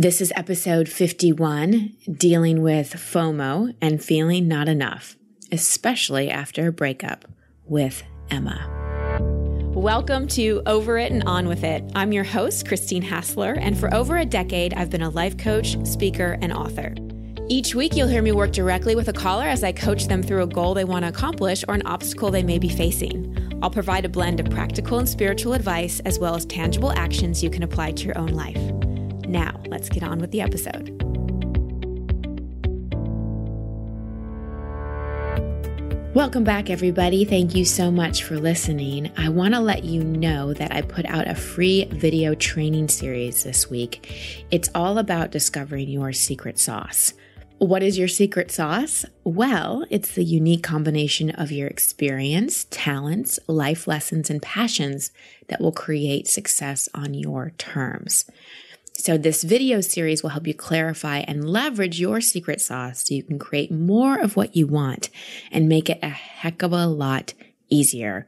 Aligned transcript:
This 0.00 0.20
is 0.20 0.32
episode 0.36 0.88
51 0.88 1.96
dealing 2.08 2.62
with 2.62 2.92
FOMO 2.92 3.74
and 3.80 4.00
feeling 4.00 4.46
not 4.46 4.68
enough, 4.68 5.16
especially 5.50 6.30
after 6.30 6.68
a 6.68 6.72
breakup 6.72 7.24
with 7.64 8.04
Emma. 8.30 8.64
Welcome 9.74 10.28
to 10.28 10.62
Over 10.66 10.98
It 10.98 11.10
and 11.10 11.24
On 11.24 11.48
With 11.48 11.64
It. 11.64 11.82
I'm 11.96 12.12
your 12.12 12.22
host, 12.22 12.68
Christine 12.68 13.02
Hassler, 13.02 13.54
and 13.54 13.76
for 13.76 13.92
over 13.92 14.18
a 14.18 14.24
decade, 14.24 14.72
I've 14.74 14.88
been 14.88 15.02
a 15.02 15.10
life 15.10 15.36
coach, 15.36 15.76
speaker, 15.84 16.38
and 16.40 16.52
author. 16.52 16.94
Each 17.48 17.74
week, 17.74 17.96
you'll 17.96 18.06
hear 18.06 18.22
me 18.22 18.30
work 18.30 18.52
directly 18.52 18.94
with 18.94 19.08
a 19.08 19.12
caller 19.12 19.46
as 19.46 19.64
I 19.64 19.72
coach 19.72 20.06
them 20.06 20.22
through 20.22 20.44
a 20.44 20.46
goal 20.46 20.74
they 20.74 20.84
want 20.84 21.06
to 21.06 21.08
accomplish 21.08 21.64
or 21.66 21.74
an 21.74 21.84
obstacle 21.86 22.30
they 22.30 22.44
may 22.44 22.60
be 22.60 22.68
facing. 22.68 23.36
I'll 23.64 23.70
provide 23.70 24.04
a 24.04 24.08
blend 24.08 24.38
of 24.38 24.48
practical 24.48 25.00
and 25.00 25.08
spiritual 25.08 25.54
advice 25.54 25.98
as 26.04 26.20
well 26.20 26.36
as 26.36 26.44
tangible 26.44 26.92
actions 26.92 27.42
you 27.42 27.50
can 27.50 27.64
apply 27.64 27.90
to 27.90 28.04
your 28.04 28.16
own 28.16 28.28
life. 28.28 28.87
Now, 29.28 29.60
let's 29.68 29.90
get 29.90 30.02
on 30.02 30.18
with 30.20 30.30
the 30.30 30.40
episode. 30.40 30.94
Welcome 36.14 36.44
back, 36.44 36.70
everybody. 36.70 37.26
Thank 37.26 37.54
you 37.54 37.66
so 37.66 37.90
much 37.90 38.24
for 38.24 38.38
listening. 38.38 39.12
I 39.18 39.28
want 39.28 39.52
to 39.52 39.60
let 39.60 39.84
you 39.84 40.02
know 40.02 40.54
that 40.54 40.72
I 40.72 40.80
put 40.80 41.04
out 41.04 41.28
a 41.28 41.34
free 41.34 41.84
video 41.84 42.34
training 42.34 42.88
series 42.88 43.44
this 43.44 43.68
week. 43.68 44.46
It's 44.50 44.70
all 44.74 44.96
about 44.96 45.30
discovering 45.30 45.90
your 45.90 46.14
secret 46.14 46.58
sauce. 46.58 47.12
What 47.58 47.82
is 47.82 47.98
your 47.98 48.08
secret 48.08 48.50
sauce? 48.50 49.04
Well, 49.24 49.84
it's 49.90 50.14
the 50.14 50.24
unique 50.24 50.62
combination 50.62 51.30
of 51.30 51.52
your 51.52 51.68
experience, 51.68 52.66
talents, 52.70 53.38
life 53.46 53.86
lessons, 53.86 54.30
and 54.30 54.40
passions 54.40 55.12
that 55.48 55.60
will 55.60 55.72
create 55.72 56.26
success 56.26 56.88
on 56.94 57.14
your 57.14 57.50
terms. 57.58 58.24
So, 59.00 59.16
this 59.16 59.44
video 59.44 59.80
series 59.80 60.24
will 60.24 60.30
help 60.30 60.48
you 60.48 60.54
clarify 60.54 61.18
and 61.18 61.48
leverage 61.48 62.00
your 62.00 62.20
secret 62.20 62.60
sauce 62.60 63.06
so 63.06 63.14
you 63.14 63.22
can 63.22 63.38
create 63.38 63.70
more 63.70 64.18
of 64.18 64.34
what 64.34 64.56
you 64.56 64.66
want 64.66 65.08
and 65.52 65.68
make 65.68 65.88
it 65.88 66.00
a 66.02 66.08
heck 66.08 66.62
of 66.62 66.72
a 66.72 66.88
lot 66.88 67.32
easier. 67.68 68.26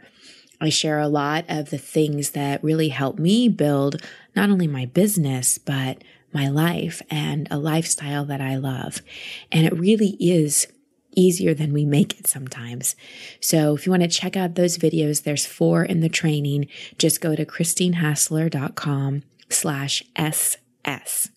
I 0.61 0.69
share 0.69 1.01
a 1.01 1.09
lot 1.09 1.45
of 1.49 1.71
the 1.71 1.79
things 1.79 2.31
that 2.31 2.63
really 2.63 2.91
help 2.91 3.19
me 3.19 3.49
build 3.49 4.01
not 4.37 4.49
only 4.49 4.69
my 4.69 4.87
business, 4.87 5.59
but 5.59 6.05
my 6.33 6.47
life 6.47 7.03
and 7.11 7.49
a 7.51 7.59
lifestyle 7.59 8.25
that 8.27 8.41
I 8.41 8.55
love. 8.55 9.03
And 9.51 9.67
it 9.67 9.77
really 9.77 10.17
is 10.21 10.69
easier 11.17 11.53
than 11.53 11.73
we 11.73 11.85
make 11.85 12.21
it 12.21 12.29
sometimes. 12.29 12.95
So 13.41 13.75
if 13.75 13.87
you 13.87 13.91
want 13.91 14.05
to 14.05 14.09
check 14.09 14.37
out 14.37 14.55
those 14.55 14.79
videos, 14.79 15.25
there's 15.25 15.45
four 15.45 15.85
in 15.85 15.99
the 15.99 16.09
training. 16.09 16.69
Just 16.97 17.21
go 17.21 17.35
to 17.35 17.45
christinehassler.com 17.45 19.25
slash 19.53 20.03
SS. 20.17 21.31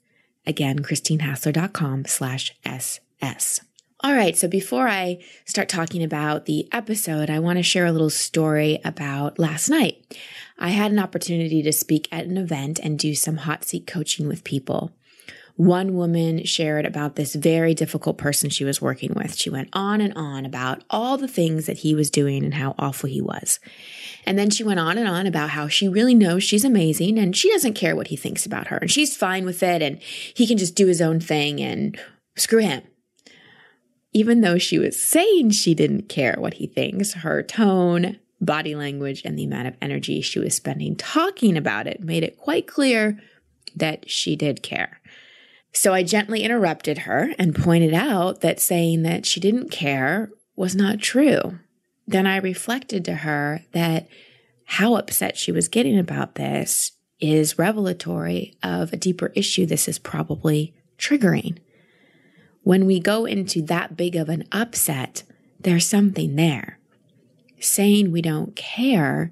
Again, 0.45 0.80
christinehassler.com 0.80 2.06
slash 2.06 2.53
SS. 2.66 3.61
All 4.05 4.14
right, 4.14 4.36
so 4.36 4.50
before 4.50 4.89
I 4.89 5.23
start 5.45 5.70
talking 5.70 6.03
about 6.03 6.45
the 6.45 6.67
episode, 6.73 7.30
I 7.30 7.39
want 7.39 7.58
to 7.58 7.64
share 7.64 7.86
a 7.86 7.92
little 7.94 8.09
story 8.09 8.81
about 8.83 9.39
last 9.39 9.70
night. 9.70 10.17
I 10.59 10.70
had 10.70 10.92
an 10.92 11.00
opportunity 11.00 11.64
to 11.64 11.72
speak 11.72 12.09
at 12.11 12.25
an 12.25 12.38
event 12.38 12.80
and 12.80 13.00
do 13.00 13.16
some 13.16 13.38
hot 13.38 13.64
seat 13.64 13.88
coaching 13.88 14.27
with 14.27 14.44
people. 14.44 14.92
One 15.56 15.94
woman 15.96 16.46
shared 16.46 16.86
about 16.86 17.16
this 17.16 17.36
very 17.36 17.76
difficult 17.76 18.18
person 18.18 18.50
she 18.50 18.66
was 18.66 18.82
working 18.82 19.14
with. 19.16 19.36
She 19.36 19.52
went 19.52 19.70
on 19.72 20.02
and 20.02 20.12
on 20.16 20.45
about 20.45 20.84
all 20.90 21.16
the 21.16 21.28
things 21.28 21.68
that 21.68 21.80
he 21.80 21.94
was 21.94 22.10
doing 22.10 22.44
and 22.44 22.56
how 22.56 22.73
awful 22.80 23.08
he 23.08 23.22
was. 23.22 23.60
And 24.26 24.38
then 24.38 24.50
she 24.50 24.64
went 24.64 24.80
on 24.80 24.98
and 24.98 25.08
on 25.08 25.28
about 25.28 25.52
how 25.52 25.68
she 25.68 25.88
really 25.88 26.16
knows 26.16 26.44
she's 26.44 26.66
amazing 26.66 27.20
and 27.20 27.38
she 27.38 27.52
doesn't 27.52 27.76
care 27.76 27.95
what 27.95 28.08
he 28.08 28.16
thinks 28.16 28.48
about 28.48 28.68
her 28.68 28.78
and 28.78 28.90
she's 28.90 29.16
fine 29.16 29.45
with 29.45 29.62
it 29.62 29.84
and 29.84 30.02
he 30.02 30.48
can 30.48 30.58
just 30.58 30.76
do 30.76 30.88
his 30.88 31.02
own 31.02 31.20
thing 31.20 31.62
and 31.62 32.00
screw 32.36 32.60
him. 32.60 32.82
Even 34.12 34.42
though 34.42 34.58
she 34.58 34.80
was 34.80 35.00
saying 35.00 35.52
she 35.52 35.76
didn't 35.76 36.10
care 36.10 36.36
what 36.40 36.56
he 36.56 36.66
thinks, 36.66 37.14
her 37.14 37.44
tone, 37.44 38.17
body 38.42 38.73
language, 38.73 39.22
and 39.23 39.38
the 39.38 39.45
amount 39.45 39.67
of 39.67 39.76
energy 39.82 40.22
she 40.22 40.39
was 40.39 40.56
spending 40.56 40.95
talking 40.95 41.58
about 41.58 41.86
it 41.86 42.02
made 42.02 42.23
it 42.23 42.38
quite 42.38 42.66
clear 42.66 43.20
that 43.76 44.10
she 44.10 44.36
did 44.36 44.64
care. 44.64 45.00
So 45.73 45.94
I 45.94 46.04
gently 46.04 46.44
interrupted 46.44 47.00
her 47.00 47.34
and 47.39 47.56
pointed 47.56 47.94
out 47.94 48.42
that 48.42 48.60
saying 48.60 49.02
that 49.04 49.26
she 49.26 49.39
didn't 49.39 49.72
care 49.72 50.32
was 50.56 50.76
not 50.76 51.00
true. 51.00 51.60
Then 52.08 52.28
I 52.28 52.38
reflected 52.38 53.04
to 53.06 53.16
her 53.16 53.61
that 53.72 54.08
how 54.66 54.95
upset 54.95 55.36
she 55.36 55.52
was 55.52 55.67
getting 55.67 55.98
about 55.98 56.36
this 56.36 56.92
is 57.20 57.58
revelatory 57.58 58.56
of 58.62 58.94
a 58.94 58.98
deeper 58.98 59.32
issue 59.36 59.66
this 59.66 59.88
is 59.88 59.98
probably 59.98 60.73
triggering. 60.98 61.58
When 62.62 62.86
we 62.86 63.00
go 63.00 63.26
into 63.26 63.62
that 63.64 63.98
big 63.98 64.16
of 64.16 64.30
an 64.30 64.44
upset, 64.52 65.23
there's 65.60 65.88
something 65.88 66.36
there. 66.36 66.80
Saying 67.60 68.12
we 68.12 68.22
don't 68.22 68.56
care 68.56 69.32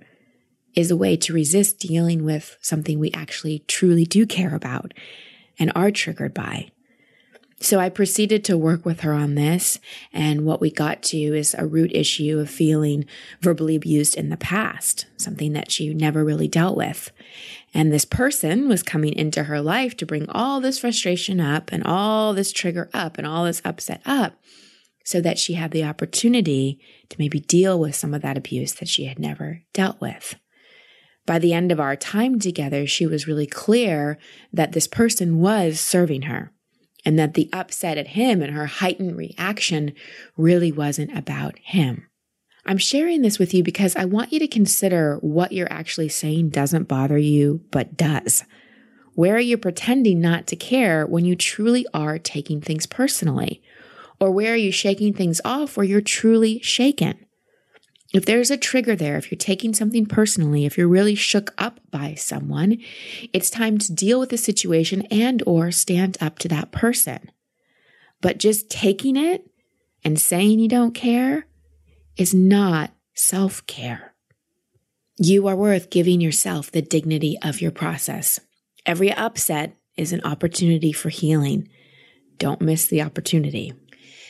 is 0.75 0.89
a 0.89 0.97
way 0.97 1.17
to 1.17 1.33
resist 1.33 1.79
dealing 1.79 2.23
with 2.23 2.57
something 2.61 2.97
we 2.97 3.11
actually 3.11 3.59
truly 3.67 4.05
do 4.05 4.25
care 4.25 4.55
about 4.55 4.93
and 5.61 5.71
are 5.75 5.91
triggered 5.91 6.33
by. 6.33 6.71
So 7.59 7.79
I 7.79 7.89
proceeded 7.89 8.43
to 8.45 8.57
work 8.57 8.83
with 8.83 9.01
her 9.01 9.13
on 9.13 9.35
this. 9.35 9.79
And 10.11 10.43
what 10.43 10.59
we 10.59 10.71
got 10.71 11.03
to 11.03 11.17
is 11.17 11.53
a 11.53 11.67
root 11.67 11.91
issue 11.93 12.39
of 12.39 12.49
feeling 12.49 13.05
verbally 13.39 13.75
abused 13.75 14.17
in 14.17 14.29
the 14.29 14.37
past, 14.37 15.05
something 15.17 15.53
that 15.53 15.71
she 15.71 15.93
never 15.93 16.25
really 16.25 16.47
dealt 16.47 16.75
with. 16.75 17.11
And 17.71 17.93
this 17.93 18.03
person 18.03 18.67
was 18.67 18.81
coming 18.81 19.13
into 19.13 19.43
her 19.43 19.61
life 19.61 19.95
to 19.97 20.07
bring 20.07 20.27
all 20.29 20.59
this 20.59 20.79
frustration 20.79 21.39
up 21.39 21.71
and 21.71 21.83
all 21.83 22.33
this 22.33 22.51
trigger 22.51 22.89
up 22.95 23.19
and 23.19 23.27
all 23.27 23.45
this 23.45 23.61
upset 23.63 24.01
up 24.03 24.33
so 25.03 25.21
that 25.21 25.37
she 25.37 25.53
had 25.53 25.69
the 25.69 25.83
opportunity 25.83 26.79
to 27.09 27.15
maybe 27.19 27.39
deal 27.39 27.79
with 27.79 27.95
some 27.95 28.15
of 28.15 28.23
that 28.23 28.37
abuse 28.37 28.73
that 28.73 28.89
she 28.89 29.05
had 29.05 29.19
never 29.19 29.61
dealt 29.73 30.01
with 30.01 30.35
by 31.31 31.39
the 31.39 31.53
end 31.53 31.71
of 31.71 31.79
our 31.79 31.95
time 31.95 32.39
together, 32.39 32.85
she 32.85 33.07
was 33.07 33.25
really 33.25 33.47
clear 33.47 34.17
that 34.51 34.73
this 34.73 34.85
person 34.85 35.37
was 35.37 35.79
serving 35.79 36.23
her 36.23 36.51
and 37.05 37.17
that 37.17 37.35
the 37.35 37.49
upset 37.53 37.97
at 37.97 38.09
him 38.09 38.41
and 38.41 38.53
her 38.53 38.65
heightened 38.65 39.15
reaction 39.15 39.93
really 40.35 40.73
wasn't 40.73 41.17
about 41.17 41.57
him. 41.59 42.05
I'm 42.65 42.77
sharing 42.77 43.21
this 43.21 43.39
with 43.39 43.53
you 43.53 43.63
because 43.63 43.95
I 43.95 44.03
want 44.03 44.33
you 44.33 44.39
to 44.39 44.47
consider 44.49 45.19
what 45.21 45.53
you're 45.53 45.71
actually 45.71 46.09
saying 46.09 46.49
doesn't 46.49 46.89
bother 46.89 47.17
you, 47.17 47.61
but 47.71 47.95
does. 47.95 48.43
Where 49.13 49.37
are 49.37 49.39
you 49.39 49.57
pretending 49.57 50.19
not 50.19 50.47
to 50.47 50.57
care 50.57 51.07
when 51.07 51.23
you 51.23 51.37
truly 51.37 51.87
are 51.93 52.19
taking 52.19 52.59
things 52.59 52.85
personally? 52.85 53.63
Or 54.19 54.31
where 54.31 54.51
are 54.51 54.57
you 54.57 54.73
shaking 54.73 55.13
things 55.13 55.39
off 55.45 55.77
where 55.77 55.85
you're 55.85 56.01
truly 56.01 56.59
shaken? 56.59 57.25
If 58.13 58.25
there's 58.25 58.51
a 58.51 58.57
trigger 58.57 58.95
there, 58.95 59.17
if 59.17 59.31
you're 59.31 59.37
taking 59.37 59.73
something 59.73 60.05
personally, 60.05 60.65
if 60.65 60.77
you're 60.77 60.87
really 60.87 61.15
shook 61.15 61.53
up 61.57 61.79
by 61.91 62.15
someone, 62.15 62.77
it's 63.31 63.49
time 63.49 63.77
to 63.77 63.93
deal 63.93 64.19
with 64.19 64.29
the 64.29 64.37
situation 64.37 65.03
and 65.03 65.41
or 65.45 65.71
stand 65.71 66.17
up 66.19 66.37
to 66.39 66.49
that 66.49 66.71
person. 66.71 67.31
But 68.19 68.37
just 68.37 68.69
taking 68.69 69.15
it 69.15 69.49
and 70.03 70.19
saying 70.19 70.59
you 70.59 70.67
don't 70.67 70.93
care 70.93 71.47
is 72.17 72.33
not 72.33 72.91
self-care. 73.13 74.13
You 75.17 75.47
are 75.47 75.55
worth 75.55 75.89
giving 75.89 76.19
yourself 76.19 76.71
the 76.71 76.81
dignity 76.81 77.37
of 77.41 77.61
your 77.61 77.71
process. 77.71 78.39
Every 78.85 79.11
upset 79.13 79.77
is 79.95 80.11
an 80.11 80.21
opportunity 80.25 80.91
for 80.91 81.09
healing. 81.09 81.69
Don't 82.37 82.61
miss 82.61 82.87
the 82.87 83.03
opportunity. 83.03 83.73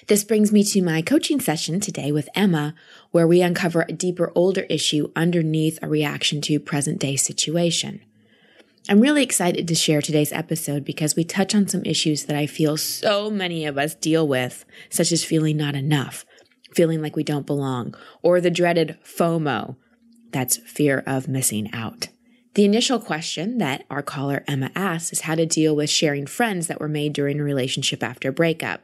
This 0.08 0.24
brings 0.24 0.52
me 0.52 0.64
to 0.64 0.82
my 0.82 1.02
coaching 1.02 1.40
session 1.40 1.80
today 1.80 2.12
with 2.12 2.30
Emma, 2.34 2.74
where 3.12 3.28
we 3.28 3.42
uncover 3.42 3.86
a 3.88 3.94
deeper, 3.94 4.32
older 4.36 4.62
issue 4.64 5.12
underneath 5.16 5.78
a 5.82 5.88
reaction 5.88 6.42
to 6.42 6.60
present 6.60 7.00
day 7.00 7.16
situation. 7.16 8.02
I'm 8.90 9.00
really 9.00 9.22
excited 9.22 9.68
to 9.68 9.76
share 9.76 10.02
today's 10.02 10.34
episode 10.34 10.84
because 10.84 11.16
we 11.16 11.24
touch 11.24 11.54
on 11.54 11.68
some 11.68 11.84
issues 11.86 12.26
that 12.26 12.36
I 12.36 12.48
feel 12.48 12.78
so 12.78 13.30
many 13.30 13.66
of 13.66 13.78
us 13.78 13.94
deal 13.94 14.28
with, 14.28 14.66
such 14.90 15.12
as 15.12 15.24
feeling 15.24 15.56
not 15.56 15.76
enough, 15.76 16.26
feeling 16.74 17.00
like 17.00 17.16
we 17.16 17.24
don't 17.24 17.46
belong, 17.46 17.94
or 18.24 18.42
the 18.42 18.50
dreaded 18.50 18.97
FOMO. 19.04 19.76
That's 20.32 20.58
fear 20.58 21.04
of 21.06 21.28
missing 21.28 21.70
out. 21.74 22.08
The 22.56 22.66
initial 22.66 23.00
question 23.00 23.59
that 23.59 23.86
our 23.90 24.02
caller 24.02 24.44
Emma 24.47 24.72
asks 24.76 25.14
is 25.14 25.22
how 25.22 25.36
to 25.36 25.46
deal 25.46 25.76
with 25.76 25.90
sharing 25.90 26.26
friends 26.26 26.66
that 26.68 26.80
were 26.80 26.90
made 26.90 27.14
during 27.14 27.40
a 27.40 27.44
relationship 27.44 28.04
after 28.04 28.32
breakup. 28.32 28.82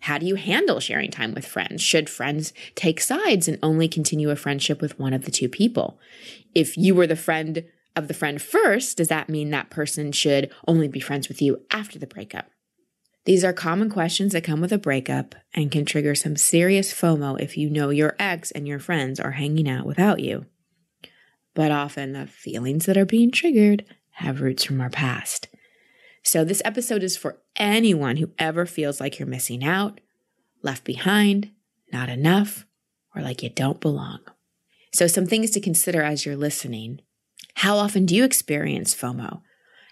How 0.00 0.18
do 0.18 0.26
you 0.26 0.36
handle 0.36 0.80
sharing 0.80 1.10
time 1.10 1.34
with 1.34 1.46
friends? 1.46 1.82
Should 1.82 2.08
friends 2.08 2.52
take 2.74 3.00
sides 3.00 3.48
and 3.48 3.58
only 3.62 3.88
continue 3.88 4.30
a 4.30 4.36
friendship 4.36 4.80
with 4.80 4.98
one 4.98 5.12
of 5.12 5.24
the 5.24 5.30
two 5.30 5.48
people? 5.48 5.98
If 6.54 6.76
you 6.76 6.94
were 6.94 7.06
the 7.06 7.16
friend 7.16 7.64
of 7.94 8.08
the 8.08 8.14
friend 8.14 8.40
first, 8.40 8.98
does 8.98 9.08
that 9.08 9.28
mean 9.28 9.50
that 9.50 9.70
person 9.70 10.12
should 10.12 10.50
only 10.68 10.86
be 10.86 11.00
friends 11.00 11.28
with 11.28 11.40
you 11.40 11.62
after 11.70 11.98
the 11.98 12.06
breakup? 12.06 12.50
These 13.24 13.44
are 13.44 13.52
common 13.52 13.90
questions 13.90 14.32
that 14.32 14.44
come 14.44 14.60
with 14.60 14.72
a 14.72 14.78
breakup 14.78 15.34
and 15.52 15.72
can 15.72 15.84
trigger 15.84 16.14
some 16.14 16.36
serious 16.36 16.92
FOMO 16.92 17.40
if 17.40 17.56
you 17.56 17.68
know 17.68 17.90
your 17.90 18.14
ex 18.20 18.52
and 18.52 18.68
your 18.68 18.78
friends 18.78 19.18
are 19.18 19.32
hanging 19.32 19.68
out 19.68 19.84
without 19.84 20.20
you. 20.20 20.46
But 21.54 21.72
often 21.72 22.12
the 22.12 22.26
feelings 22.26 22.86
that 22.86 22.96
are 22.96 23.06
being 23.06 23.32
triggered 23.32 23.84
have 24.10 24.42
roots 24.42 24.62
from 24.62 24.80
our 24.80 24.90
past. 24.90 25.48
So, 26.26 26.44
this 26.44 26.60
episode 26.64 27.04
is 27.04 27.16
for 27.16 27.38
anyone 27.54 28.16
who 28.16 28.32
ever 28.36 28.66
feels 28.66 29.00
like 29.00 29.16
you're 29.16 29.28
missing 29.28 29.62
out, 29.62 30.00
left 30.60 30.82
behind, 30.82 31.52
not 31.92 32.08
enough, 32.08 32.66
or 33.14 33.22
like 33.22 33.44
you 33.44 33.48
don't 33.48 33.80
belong. 33.80 34.18
So, 34.92 35.06
some 35.06 35.26
things 35.26 35.52
to 35.52 35.60
consider 35.60 36.02
as 36.02 36.26
you're 36.26 36.34
listening. 36.34 37.00
How 37.54 37.76
often 37.76 38.06
do 38.06 38.16
you 38.16 38.24
experience 38.24 38.92
FOMO? 38.92 39.42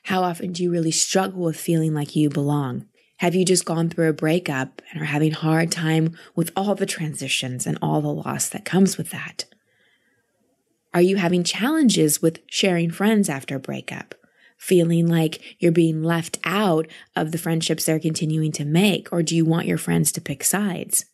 How 0.07 0.25
often 0.25 0.51
do 0.51 0.65
you 0.65 0.73
really 0.73 0.91
struggle 0.91 1.43
with 1.43 1.57
feeling 1.57 1.95
like 1.95 2.17
you 2.17 2.31
belong? 2.31 2.89
Have 3.19 3.37
you 3.37 3.45
just 3.45 3.65
gone 3.65 3.89
through 3.89 4.09
a 4.09 4.13
breakup 4.13 4.83
and 4.91 5.01
are 5.01 5.05
having 5.05 5.31
a 5.31 5.37
hard 5.37 5.71
time 5.71 6.19
with 6.35 6.51
all 6.57 6.75
the 6.75 6.85
transitions 6.85 7.65
and 7.65 7.79
all 7.81 8.01
the 8.01 8.09
loss 8.09 8.49
that 8.49 8.65
comes 8.65 8.99
with 8.99 9.11
that? 9.11 9.45
Are 10.93 11.01
you 11.01 11.15
having 11.15 11.45
challenges 11.45 12.21
with 12.21 12.41
sharing 12.49 12.91
friends 12.91 13.29
after 13.29 13.55
a 13.55 13.61
breakup? 13.61 14.17
Feeling 14.56 15.06
like 15.06 15.56
you're 15.59 15.73
being 15.73 16.03
left 16.03 16.39
out 16.45 16.87
of 17.15 17.33
the 17.33 17.39
friendships 17.39 17.85
they're 17.85 18.01
continuing 18.01 18.53
to 18.53 18.65
make? 18.65 19.12
Or 19.12 19.23
do 19.23 19.37
you 19.37 19.45
want 19.45 19.67
your 19.67 19.79
friends 19.79 20.11
to 20.12 20.21
pick 20.21 20.43
sides? 20.43 21.05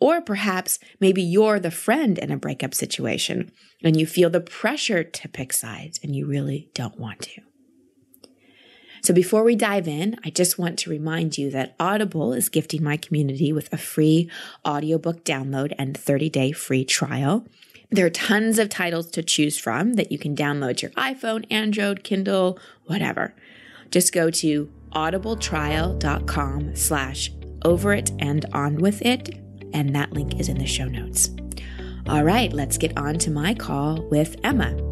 Or 0.00 0.20
perhaps 0.20 0.78
maybe 0.98 1.22
you're 1.22 1.60
the 1.60 1.70
friend 1.70 2.18
in 2.18 2.30
a 2.30 2.38
breakup 2.38 2.74
situation 2.74 3.52
and 3.84 3.98
you 3.98 4.06
feel 4.06 4.30
the 4.30 4.40
pressure 4.40 5.04
to 5.04 5.28
pick 5.28 5.52
sides 5.52 6.00
and 6.02 6.16
you 6.16 6.26
really 6.26 6.70
don't 6.74 6.98
want 6.98 7.20
to. 7.22 7.42
So 9.02 9.14
before 9.14 9.44
we 9.44 9.56
dive 9.56 9.88
in, 9.88 10.16
I 10.24 10.30
just 10.30 10.58
want 10.58 10.78
to 10.80 10.90
remind 10.90 11.38
you 11.38 11.50
that 11.52 11.74
Audible 11.80 12.34
is 12.34 12.50
gifting 12.50 12.82
my 12.82 12.98
community 12.98 13.52
with 13.52 13.72
a 13.72 13.78
free 13.78 14.30
audiobook 14.66 15.24
download 15.24 15.72
and 15.78 15.98
30-day 15.98 16.52
free 16.52 16.84
trial. 16.84 17.46
There 17.92 18.06
are 18.06 18.10
tons 18.10 18.60
of 18.60 18.68
titles 18.68 19.10
to 19.10 19.22
choose 19.22 19.58
from 19.58 19.94
that 19.94 20.12
you 20.12 20.18
can 20.18 20.36
download 20.36 20.80
your 20.80 20.92
iPhone, 20.92 21.44
Android, 21.50 22.04
Kindle, 22.04 22.58
whatever. 22.84 23.34
Just 23.90 24.12
go 24.12 24.30
to 24.30 24.70
audibletrial.com 24.92 26.76
slash 26.76 27.32
over 27.64 27.92
it 27.92 28.12
and 28.20 28.46
on 28.52 28.76
with 28.76 29.02
it, 29.02 29.38
and 29.72 29.94
that 29.94 30.12
link 30.12 30.38
is 30.38 30.48
in 30.48 30.58
the 30.58 30.66
show 30.66 30.86
notes. 30.86 31.30
All 32.08 32.24
right, 32.24 32.52
let's 32.52 32.78
get 32.78 32.96
on 32.96 33.18
to 33.18 33.30
my 33.30 33.54
call 33.54 34.02
with 34.08 34.36
Emma. 34.44 34.89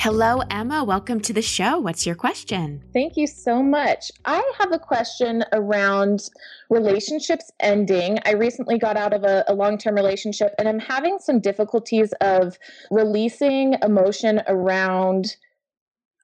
Hello, 0.00 0.44
Emma. 0.48 0.84
Welcome 0.84 1.18
to 1.22 1.32
the 1.32 1.42
show. 1.42 1.80
What's 1.80 2.06
your 2.06 2.14
question? 2.14 2.84
Thank 2.92 3.16
you 3.16 3.26
so 3.26 3.64
much. 3.64 4.12
I 4.24 4.48
have 4.60 4.70
a 4.70 4.78
question 4.78 5.42
around 5.52 6.28
relationships 6.70 7.50
ending. 7.58 8.20
I 8.24 8.34
recently 8.34 8.78
got 8.78 8.96
out 8.96 9.12
of 9.12 9.24
a, 9.24 9.42
a 9.48 9.54
long 9.54 9.76
term 9.76 9.96
relationship 9.96 10.54
and 10.56 10.68
I'm 10.68 10.78
having 10.78 11.18
some 11.18 11.40
difficulties 11.40 12.14
of 12.20 12.60
releasing 12.92 13.74
emotion 13.82 14.40
around 14.46 15.34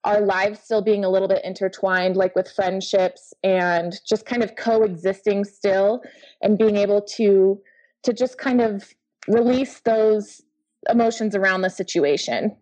our 0.05 0.21
lives 0.21 0.61
still 0.61 0.81
being 0.81 1.05
a 1.05 1.11
little 1.11 1.27
bit 1.27 1.45
intertwined, 1.45 2.17
like 2.17 2.37
with 2.37 2.49
friendships 2.49 3.35
and 3.43 3.93
just 4.07 4.25
kind 4.25 4.45
of 4.45 4.55
coexisting 4.55 5.45
still 5.45 6.01
and 6.43 6.57
being 6.59 6.77
able 6.77 7.03
to 7.17 7.61
to 8.05 8.13
just 8.13 8.39
kind 8.39 8.61
of 8.61 8.95
release 9.27 9.81
those 9.81 10.43
emotions 10.89 11.35
around 11.35 11.63
the 11.63 11.71
situation. 11.71 12.57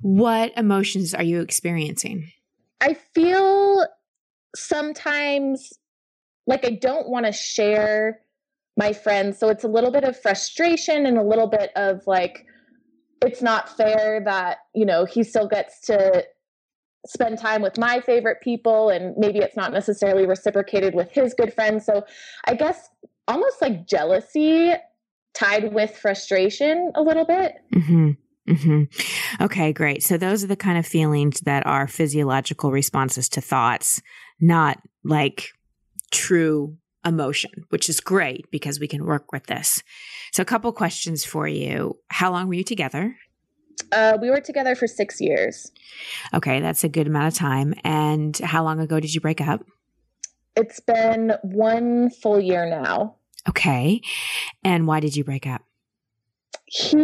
What 0.00 0.52
emotions 0.56 1.14
are 1.14 1.22
you 1.22 1.40
experiencing? 1.40 2.30
I 2.80 2.94
feel 3.14 3.86
sometimes 4.54 5.72
like 6.46 6.64
I 6.64 6.70
don't 6.70 7.08
want 7.08 7.26
to 7.26 7.32
share 7.32 8.20
my 8.76 8.92
friends. 8.92 9.38
So 9.38 9.48
it's 9.48 9.64
a 9.64 9.68
little 9.68 9.90
bit 9.90 10.04
of 10.04 10.20
frustration 10.20 11.06
and 11.06 11.18
a 11.18 11.22
little 11.22 11.46
bit 11.46 11.70
of 11.76 12.06
like, 12.06 12.44
it's 13.24 13.40
not 13.42 13.74
fair 13.76 14.22
that, 14.24 14.58
you 14.74 14.84
know, 14.84 15.06
he 15.06 15.22
still 15.24 15.48
gets 15.48 15.80
to 15.86 16.24
spend 17.06 17.38
time 17.38 17.62
with 17.62 17.78
my 17.78 18.00
favorite 18.00 18.40
people 18.42 18.90
and 18.90 19.16
maybe 19.16 19.38
it's 19.38 19.56
not 19.56 19.72
necessarily 19.72 20.26
reciprocated 20.26 20.94
with 20.94 21.10
his 21.10 21.34
good 21.34 21.54
friends. 21.54 21.86
So 21.86 22.04
I 22.44 22.54
guess 22.54 22.88
almost 23.26 23.62
like 23.62 23.86
jealousy 23.86 24.72
tied 25.34 25.72
with 25.72 25.96
frustration 25.96 26.92
a 26.94 27.02
little 27.02 27.24
bit. 27.24 27.54
Mm-hmm. 27.74 28.10
Mm-hmm. 28.48 29.44
Okay, 29.44 29.72
great. 29.72 30.02
So 30.02 30.16
those 30.16 30.44
are 30.44 30.48
the 30.48 30.56
kind 30.56 30.78
of 30.78 30.86
feelings 30.86 31.40
that 31.40 31.66
are 31.66 31.88
physiological 31.88 32.70
responses 32.70 33.28
to 33.30 33.40
thoughts, 33.40 34.00
not 34.40 34.78
like 35.04 35.48
true 36.12 36.76
emotion, 37.04 37.50
which 37.70 37.88
is 37.88 38.00
great 38.00 38.50
because 38.50 38.80
we 38.80 38.88
can 38.88 39.04
work 39.04 39.32
with 39.32 39.46
this. 39.46 39.82
So, 40.32 40.42
a 40.42 40.46
couple 40.46 40.72
questions 40.72 41.24
for 41.24 41.48
you. 41.48 41.98
How 42.08 42.30
long 42.30 42.48
were 42.48 42.54
you 42.54 42.64
together? 42.64 43.16
Uh, 43.92 44.16
we 44.20 44.30
were 44.30 44.40
together 44.40 44.74
for 44.74 44.86
six 44.86 45.20
years. 45.20 45.70
Okay, 46.34 46.60
that's 46.60 46.84
a 46.84 46.88
good 46.88 47.06
amount 47.06 47.28
of 47.28 47.34
time. 47.34 47.74
And 47.84 48.36
how 48.38 48.64
long 48.64 48.80
ago 48.80 49.00
did 49.00 49.14
you 49.14 49.20
break 49.20 49.40
up? 49.40 49.64
It's 50.56 50.80
been 50.80 51.34
one 51.42 52.10
full 52.10 52.40
year 52.40 52.68
now. 52.68 53.16
Okay. 53.48 54.00
And 54.64 54.86
why 54.86 55.00
did 55.00 55.14
you 55.14 55.22
break 55.22 55.46
up? 55.46 55.62
He 56.64 56.96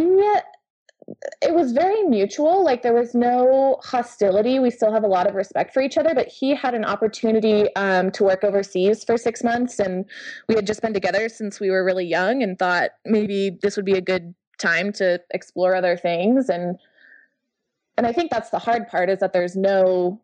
it 1.41 1.53
was 1.53 1.71
very 1.71 2.03
mutual. 2.03 2.63
Like 2.63 2.81
there 2.81 2.93
was 2.93 3.13
no 3.13 3.77
hostility. 3.83 4.59
We 4.59 4.69
still 4.69 4.91
have 4.91 5.03
a 5.03 5.07
lot 5.07 5.27
of 5.27 5.35
respect 5.35 5.73
for 5.73 5.81
each 5.81 5.97
other. 5.97 6.13
But 6.15 6.27
he 6.27 6.55
had 6.55 6.73
an 6.73 6.85
opportunity 6.85 7.73
um, 7.75 8.11
to 8.11 8.23
work 8.23 8.43
overseas 8.43 9.03
for 9.03 9.17
six 9.17 9.43
months, 9.43 9.79
and 9.79 10.05
we 10.47 10.55
had 10.55 10.67
just 10.67 10.81
been 10.81 10.93
together 10.93 11.29
since 11.29 11.59
we 11.59 11.69
were 11.69 11.83
really 11.83 12.05
young, 12.05 12.41
and 12.41 12.57
thought 12.57 12.91
maybe 13.05 13.57
this 13.61 13.75
would 13.75 13.85
be 13.85 13.97
a 13.97 14.01
good 14.01 14.33
time 14.59 14.91
to 14.93 15.21
explore 15.31 15.75
other 15.75 15.97
things. 15.97 16.49
And 16.49 16.77
and 17.97 18.07
I 18.07 18.13
think 18.13 18.31
that's 18.31 18.49
the 18.49 18.59
hard 18.59 18.87
part 18.87 19.09
is 19.09 19.19
that 19.19 19.33
there's 19.33 19.55
no 19.55 20.21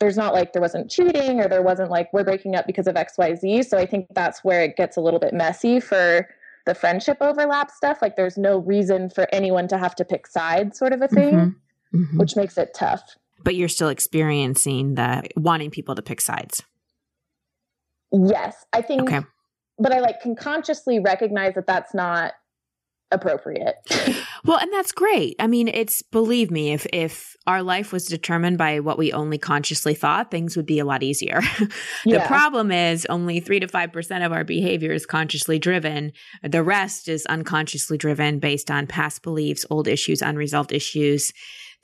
there's 0.00 0.16
not 0.16 0.32
like 0.32 0.52
there 0.52 0.62
wasn't 0.62 0.90
cheating 0.90 1.40
or 1.40 1.48
there 1.48 1.62
wasn't 1.62 1.90
like 1.90 2.12
we're 2.12 2.22
breaking 2.22 2.54
up 2.54 2.66
because 2.68 2.86
of 2.86 2.94
xyz 2.94 3.64
so 3.64 3.76
i 3.76 3.84
think 3.84 4.06
that's 4.14 4.44
where 4.44 4.62
it 4.62 4.76
gets 4.76 4.96
a 4.96 5.00
little 5.00 5.18
bit 5.18 5.34
messy 5.34 5.80
for 5.80 6.28
the 6.68 6.74
friendship 6.74 7.16
overlap 7.22 7.70
stuff 7.70 8.02
like 8.02 8.14
there's 8.14 8.36
no 8.36 8.58
reason 8.58 9.08
for 9.08 9.26
anyone 9.32 9.66
to 9.66 9.78
have 9.78 9.94
to 9.94 10.04
pick 10.04 10.26
sides 10.26 10.78
sort 10.78 10.92
of 10.92 11.00
a 11.00 11.08
thing 11.08 11.34
mm-hmm. 11.34 11.98
Mm-hmm. 11.98 12.18
which 12.18 12.36
makes 12.36 12.58
it 12.58 12.74
tough 12.74 13.16
but 13.42 13.54
you're 13.54 13.68
still 13.68 13.88
experiencing 13.88 14.94
the 14.94 15.22
wanting 15.34 15.70
people 15.70 15.94
to 15.94 16.02
pick 16.02 16.20
sides 16.20 16.62
yes 18.12 18.66
i 18.74 18.82
think 18.82 19.00
okay. 19.00 19.20
but 19.78 19.94
i 19.94 20.00
like 20.00 20.20
can 20.20 20.36
consciously 20.36 21.00
recognize 21.00 21.54
that 21.54 21.66
that's 21.66 21.94
not 21.94 22.34
appropriate. 23.10 23.76
well, 24.44 24.58
and 24.58 24.72
that's 24.72 24.92
great. 24.92 25.36
I 25.38 25.46
mean, 25.46 25.68
it's 25.68 26.02
believe 26.02 26.50
me, 26.50 26.72
if 26.72 26.86
if 26.92 27.36
our 27.46 27.62
life 27.62 27.92
was 27.92 28.06
determined 28.06 28.58
by 28.58 28.80
what 28.80 28.98
we 28.98 29.12
only 29.12 29.38
consciously 29.38 29.94
thought, 29.94 30.30
things 30.30 30.56
would 30.56 30.66
be 30.66 30.78
a 30.78 30.84
lot 30.84 31.02
easier. 31.02 31.40
the 31.58 31.70
yeah. 32.04 32.26
problem 32.26 32.70
is 32.70 33.06
only 33.06 33.40
3 33.40 33.60
to 33.60 33.66
5% 33.66 34.26
of 34.26 34.32
our 34.32 34.44
behavior 34.44 34.92
is 34.92 35.06
consciously 35.06 35.58
driven. 35.58 36.12
The 36.42 36.62
rest 36.62 37.08
is 37.08 37.24
unconsciously 37.26 37.96
driven 37.96 38.38
based 38.38 38.70
on 38.70 38.86
past 38.86 39.22
beliefs, 39.22 39.64
old 39.70 39.88
issues, 39.88 40.20
unresolved 40.20 40.72
issues, 40.72 41.32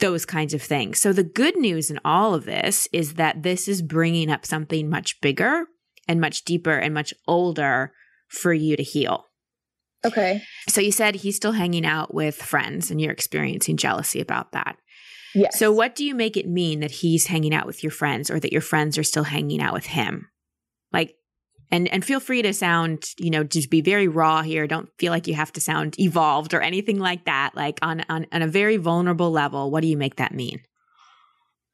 those 0.01 0.27
kinds 0.27 0.53
of 0.53 0.61
things. 0.61 1.01
So 1.01 1.13
the 1.13 1.25
good 1.25 1.57
news 1.57 1.91
in 1.91 1.99
all 2.05 2.35
of 2.35 2.45
this 2.45 2.87
is 2.93 3.15
that 3.15 3.43
this 3.43 3.69
is 3.69 3.81
bringing 3.81 4.31
up 4.31 4.45
something 4.45 4.91
much 4.91 5.21
bigger 5.21 5.65
and 6.07 6.21
much 6.21 6.45
deeper 6.45 6.77
and 6.77 6.93
much 6.93 7.15
older 7.27 7.93
for 8.29 8.53
you 8.53 8.77
to 8.77 8.83
heal. 8.83 9.25
Okay. 10.05 10.43
So 10.69 10.81
you 10.81 10.93
said 10.93 11.17
he's 11.17 11.37
still 11.37 11.53
hanging 11.53 11.87
out 11.87 12.15
with 12.15 12.37
friends 12.37 12.91
and 12.91 13.01
you're 13.01 13.13
experiencing 13.13 13.77
jealousy 13.77 14.21
about 14.21 14.53
that. 14.53 14.77
Yes. 15.35 15.59
So 15.59 15.73
what 15.73 15.97
do 15.97 16.05
you 16.05 16.15
make 16.15 16.37
it 16.37 16.49
mean 16.49 16.81
that 16.81 16.91
he's 16.91 17.27
hanging 17.27 17.55
out 17.55 17.67
with 17.67 17.83
your 17.83 17.91
friends 17.91 18.31
or 18.31 18.39
that 18.39 18.53
your 18.53 18.61
friends 18.61 18.97
are 18.99 19.03
still 19.03 19.25
hanging 19.25 19.61
out 19.61 19.73
with 19.73 19.87
him? 19.87 20.29
Like 20.93 21.17
and 21.71 21.89
and 21.89 22.05
feel 22.05 22.21
free 22.21 22.43
to 22.43 22.53
sound, 22.53 23.05
you 23.19 23.31
know, 23.31 23.43
just 23.43 23.71
be 23.71 23.81
very 23.81 24.07
raw 24.07 24.43
here. 24.43 24.67
Don't 24.67 24.89
feel 24.99 25.11
like 25.11 25.27
you 25.27 25.35
have 25.35 25.53
to 25.55 25.61
sound 25.61 25.99
evolved 25.99 26.55
or 26.55 26.61
anything 26.61 27.01
like 27.01 27.25
that. 27.25 27.53
Like 27.57 27.81
on 27.83 28.05
on 28.09 28.27
on 28.31 28.43
a 28.43 28.47
very 28.47 28.77
vulnerable 28.77 29.31
level, 29.31 29.71
what 29.71 29.81
do 29.81 29.89
you 29.89 29.97
make 29.97 30.17
that 30.17 30.33
mean? 30.33 30.61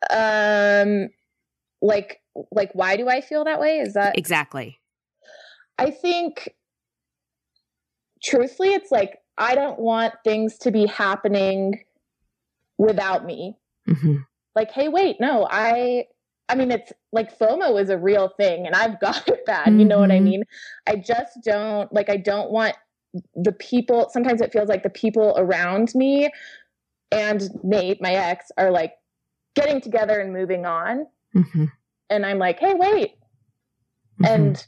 Um 0.09 1.09
like 1.83 2.21
like 2.51 2.71
why 2.73 2.97
do 2.97 3.09
I 3.09 3.21
feel 3.21 3.45
that 3.45 3.61
way? 3.61 3.79
Is 3.79 3.95
that 3.95 4.17
Exactly. 4.19 4.79
I 5.79 5.91
think 5.91 6.49
truthfully, 8.23 8.71
it's 8.71 8.91
like 8.91 9.19
I 9.39 9.55
don't 9.55 9.79
want 9.79 10.15
things 10.25 10.59
to 10.59 10.71
be 10.71 10.87
happening 10.87 11.85
without 12.79 13.25
me. 13.25 13.57
Mm-hmm. 13.89 14.17
Like, 14.55 14.71
hey, 14.73 14.89
wait, 14.89 15.21
no, 15.21 15.47
I 15.51 16.07
I 16.51 16.57
mean, 16.57 16.73
it's 16.73 16.93
like 17.13 17.39
FOMO 17.39 17.81
is 17.81 17.91
a 17.91 17.97
real 17.97 18.29
thing 18.37 18.67
and 18.67 18.75
I've 18.75 18.99
got 19.01 19.27
it 19.29 19.47
bad. 19.47 19.69
Mm-hmm. 19.69 19.81
You 19.81 19.85
know 19.87 20.01
what 20.01 20.11
I 20.11 20.17
mm-hmm. 20.17 20.25
mean? 20.25 20.43
I 20.87 20.97
just 20.97 21.39
don't 21.45 21.93
like, 21.93 22.11
I 22.11 22.17
don't 22.17 22.51
want 22.51 22.75
the 23.35 23.53
people, 23.53 24.09
sometimes 24.13 24.41
it 24.41 24.53
feels 24.53 24.69
like 24.69 24.83
the 24.83 24.91
people 24.91 25.35
around 25.37 25.93
me 25.95 26.31
and 27.13 27.49
Nate, 27.63 28.03
my 28.03 28.13
ex, 28.13 28.51
are 28.57 28.71
like 28.71 28.95
getting 29.55 29.81
together 29.81 30.21
and 30.21 30.33
moving 30.33 30.67
on. 30.67 31.07
Mm-hmm. 31.35 31.67
And 32.09 32.27
I'm 32.27 32.39
like, 32.39 32.59
hey, 32.59 32.75
wait. 32.75 33.15
Mm-hmm. 34.21 34.25
And 34.25 34.67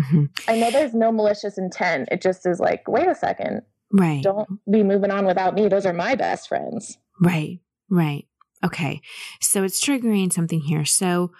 Mm-hmm. 0.00 0.24
I 0.48 0.58
know 0.58 0.70
there's 0.70 0.94
no 0.94 1.12
malicious 1.12 1.58
intent. 1.58 2.08
It 2.10 2.20
just 2.20 2.46
is 2.46 2.58
like, 2.58 2.86
wait 2.88 3.08
a 3.08 3.14
second. 3.14 3.62
Right. 3.92 4.22
Don't 4.22 4.48
be 4.70 4.82
moving 4.82 5.10
on 5.10 5.24
without 5.24 5.54
me. 5.54 5.68
Those 5.68 5.86
are 5.86 5.92
my 5.92 6.14
best 6.14 6.48
friends. 6.48 6.98
Right. 7.20 7.60
Right. 7.88 8.26
Okay. 8.64 9.00
So 9.40 9.62
it's 9.62 9.84
triggering 9.84 10.32
something 10.32 10.60
here. 10.60 10.84
So 10.84 11.30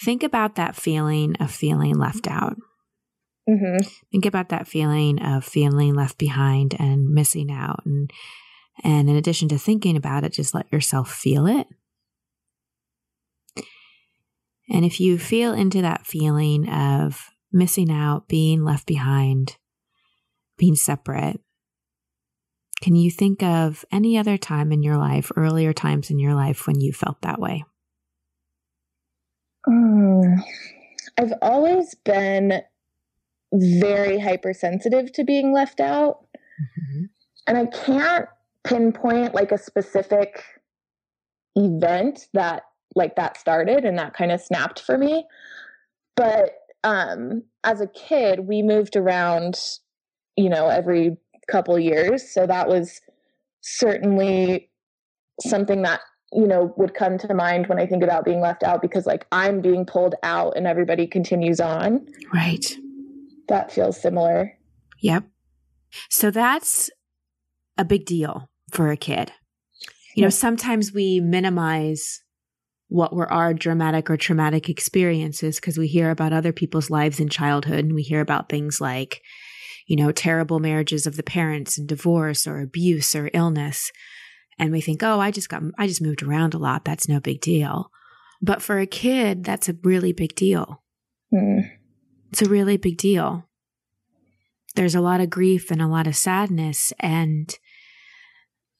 think 0.00 0.22
about 0.22 0.54
that 0.54 0.76
feeling 0.76 1.34
of 1.40 1.50
feeling 1.50 1.96
left 1.96 2.28
out. 2.28 2.56
Mm-hmm. 3.48 3.88
Think 4.12 4.26
about 4.26 4.50
that 4.50 4.68
feeling 4.68 5.20
of 5.20 5.44
feeling 5.44 5.94
left 5.94 6.18
behind 6.18 6.76
and 6.78 7.08
missing 7.08 7.50
out. 7.50 7.82
And, 7.84 8.10
and 8.84 9.10
in 9.10 9.16
addition 9.16 9.48
to 9.48 9.58
thinking 9.58 9.96
about 9.96 10.22
it, 10.22 10.32
just 10.32 10.54
let 10.54 10.72
yourself 10.72 11.10
feel 11.10 11.46
it. 11.46 11.66
And 14.68 14.84
if 14.84 15.00
you 15.00 15.18
feel 15.18 15.52
into 15.52 15.82
that 15.82 16.06
feeling 16.06 16.68
of 16.68 17.30
missing 17.52 17.90
out, 17.90 18.28
being 18.28 18.64
left 18.64 18.86
behind, 18.86 19.56
being 20.56 20.74
separate, 20.74 21.40
can 22.82 22.96
you 22.96 23.10
think 23.10 23.42
of 23.42 23.84
any 23.92 24.16
other 24.16 24.38
time 24.38 24.72
in 24.72 24.82
your 24.82 24.96
life, 24.96 25.30
earlier 25.36 25.72
times 25.72 26.10
in 26.10 26.18
your 26.18 26.34
life 26.34 26.66
when 26.66 26.80
you 26.80 26.92
felt 26.92 27.20
that 27.22 27.38
way? 27.38 27.64
Um, 29.68 30.42
I've 31.18 31.34
always 31.42 31.94
been 31.94 32.62
very 33.52 34.18
hypersensitive 34.18 35.12
to 35.12 35.24
being 35.24 35.52
left 35.52 35.80
out. 35.80 36.24
Mm-hmm. 36.60 37.04
And 37.46 37.58
I 37.58 37.66
can't 37.66 38.26
pinpoint 38.64 39.34
like 39.34 39.52
a 39.52 39.58
specific 39.58 40.42
event 41.56 42.28
that 42.32 42.62
like 42.94 43.16
that 43.16 43.36
started 43.36 43.84
and 43.84 43.98
that 43.98 44.14
kind 44.14 44.32
of 44.32 44.40
snapped 44.40 44.80
for 44.80 44.96
me. 44.96 45.26
But 46.16 46.52
um 46.84 47.42
as 47.64 47.80
a 47.80 47.86
kid, 47.86 48.40
we 48.40 48.62
moved 48.62 48.96
around, 48.96 49.58
you 50.36 50.48
know, 50.48 50.68
every 50.68 51.16
couple 51.50 51.78
years. 51.78 52.32
So 52.32 52.46
that 52.46 52.68
was 52.68 53.00
certainly 53.60 54.70
something 55.40 55.82
that, 55.82 56.00
you 56.32 56.46
know, 56.46 56.72
would 56.76 56.94
come 56.94 57.18
to 57.18 57.34
mind 57.34 57.66
when 57.66 57.78
I 57.78 57.86
think 57.86 58.02
about 58.02 58.24
being 58.24 58.40
left 58.40 58.62
out 58.62 58.80
because 58.80 59.06
like 59.06 59.26
I'm 59.32 59.60
being 59.60 59.84
pulled 59.84 60.14
out 60.22 60.56
and 60.56 60.66
everybody 60.66 61.06
continues 61.06 61.60
on. 61.60 62.06
Right. 62.32 62.76
That 63.48 63.72
feels 63.72 64.00
similar. 64.00 64.56
Yep. 65.00 65.24
So 66.08 66.30
that's 66.30 66.90
a 67.76 67.84
big 67.84 68.06
deal 68.06 68.48
for 68.70 68.90
a 68.90 68.96
kid. 68.96 69.32
You 70.14 70.22
know, 70.22 70.30
sometimes 70.30 70.92
we 70.92 71.20
minimize 71.20 72.22
what 72.90 73.14
were 73.14 73.32
our 73.32 73.54
dramatic 73.54 74.10
or 74.10 74.16
traumatic 74.16 74.68
experiences 74.68 75.56
because 75.56 75.78
we 75.78 75.86
hear 75.86 76.10
about 76.10 76.32
other 76.32 76.52
people's 76.52 76.90
lives 76.90 77.20
in 77.20 77.28
childhood 77.28 77.84
and 77.84 77.94
we 77.94 78.02
hear 78.02 78.20
about 78.20 78.48
things 78.48 78.80
like, 78.80 79.22
you 79.86 79.94
know, 79.94 80.10
terrible 80.10 80.58
marriages 80.58 81.06
of 81.06 81.16
the 81.16 81.22
parents 81.22 81.78
and 81.78 81.88
divorce 81.88 82.48
or 82.48 82.60
abuse 82.60 83.14
or 83.14 83.30
illness. 83.32 83.92
And 84.58 84.72
we 84.72 84.80
think, 84.80 85.04
oh, 85.04 85.20
I 85.20 85.30
just 85.30 85.48
got, 85.48 85.62
I 85.78 85.86
just 85.86 86.02
moved 86.02 86.22
around 86.22 86.52
a 86.52 86.58
lot. 86.58 86.84
That's 86.84 87.08
no 87.08 87.20
big 87.20 87.40
deal. 87.40 87.90
But 88.42 88.60
for 88.60 88.80
a 88.80 88.86
kid, 88.86 89.44
that's 89.44 89.68
a 89.68 89.76
really 89.84 90.12
big 90.12 90.34
deal. 90.34 90.82
Mm. 91.32 91.70
It's 92.32 92.42
a 92.42 92.48
really 92.48 92.76
big 92.76 92.96
deal. 92.96 93.48
There's 94.74 94.96
a 94.96 95.00
lot 95.00 95.20
of 95.20 95.30
grief 95.30 95.70
and 95.70 95.80
a 95.80 95.86
lot 95.86 96.08
of 96.08 96.16
sadness. 96.16 96.92
And 96.98 97.56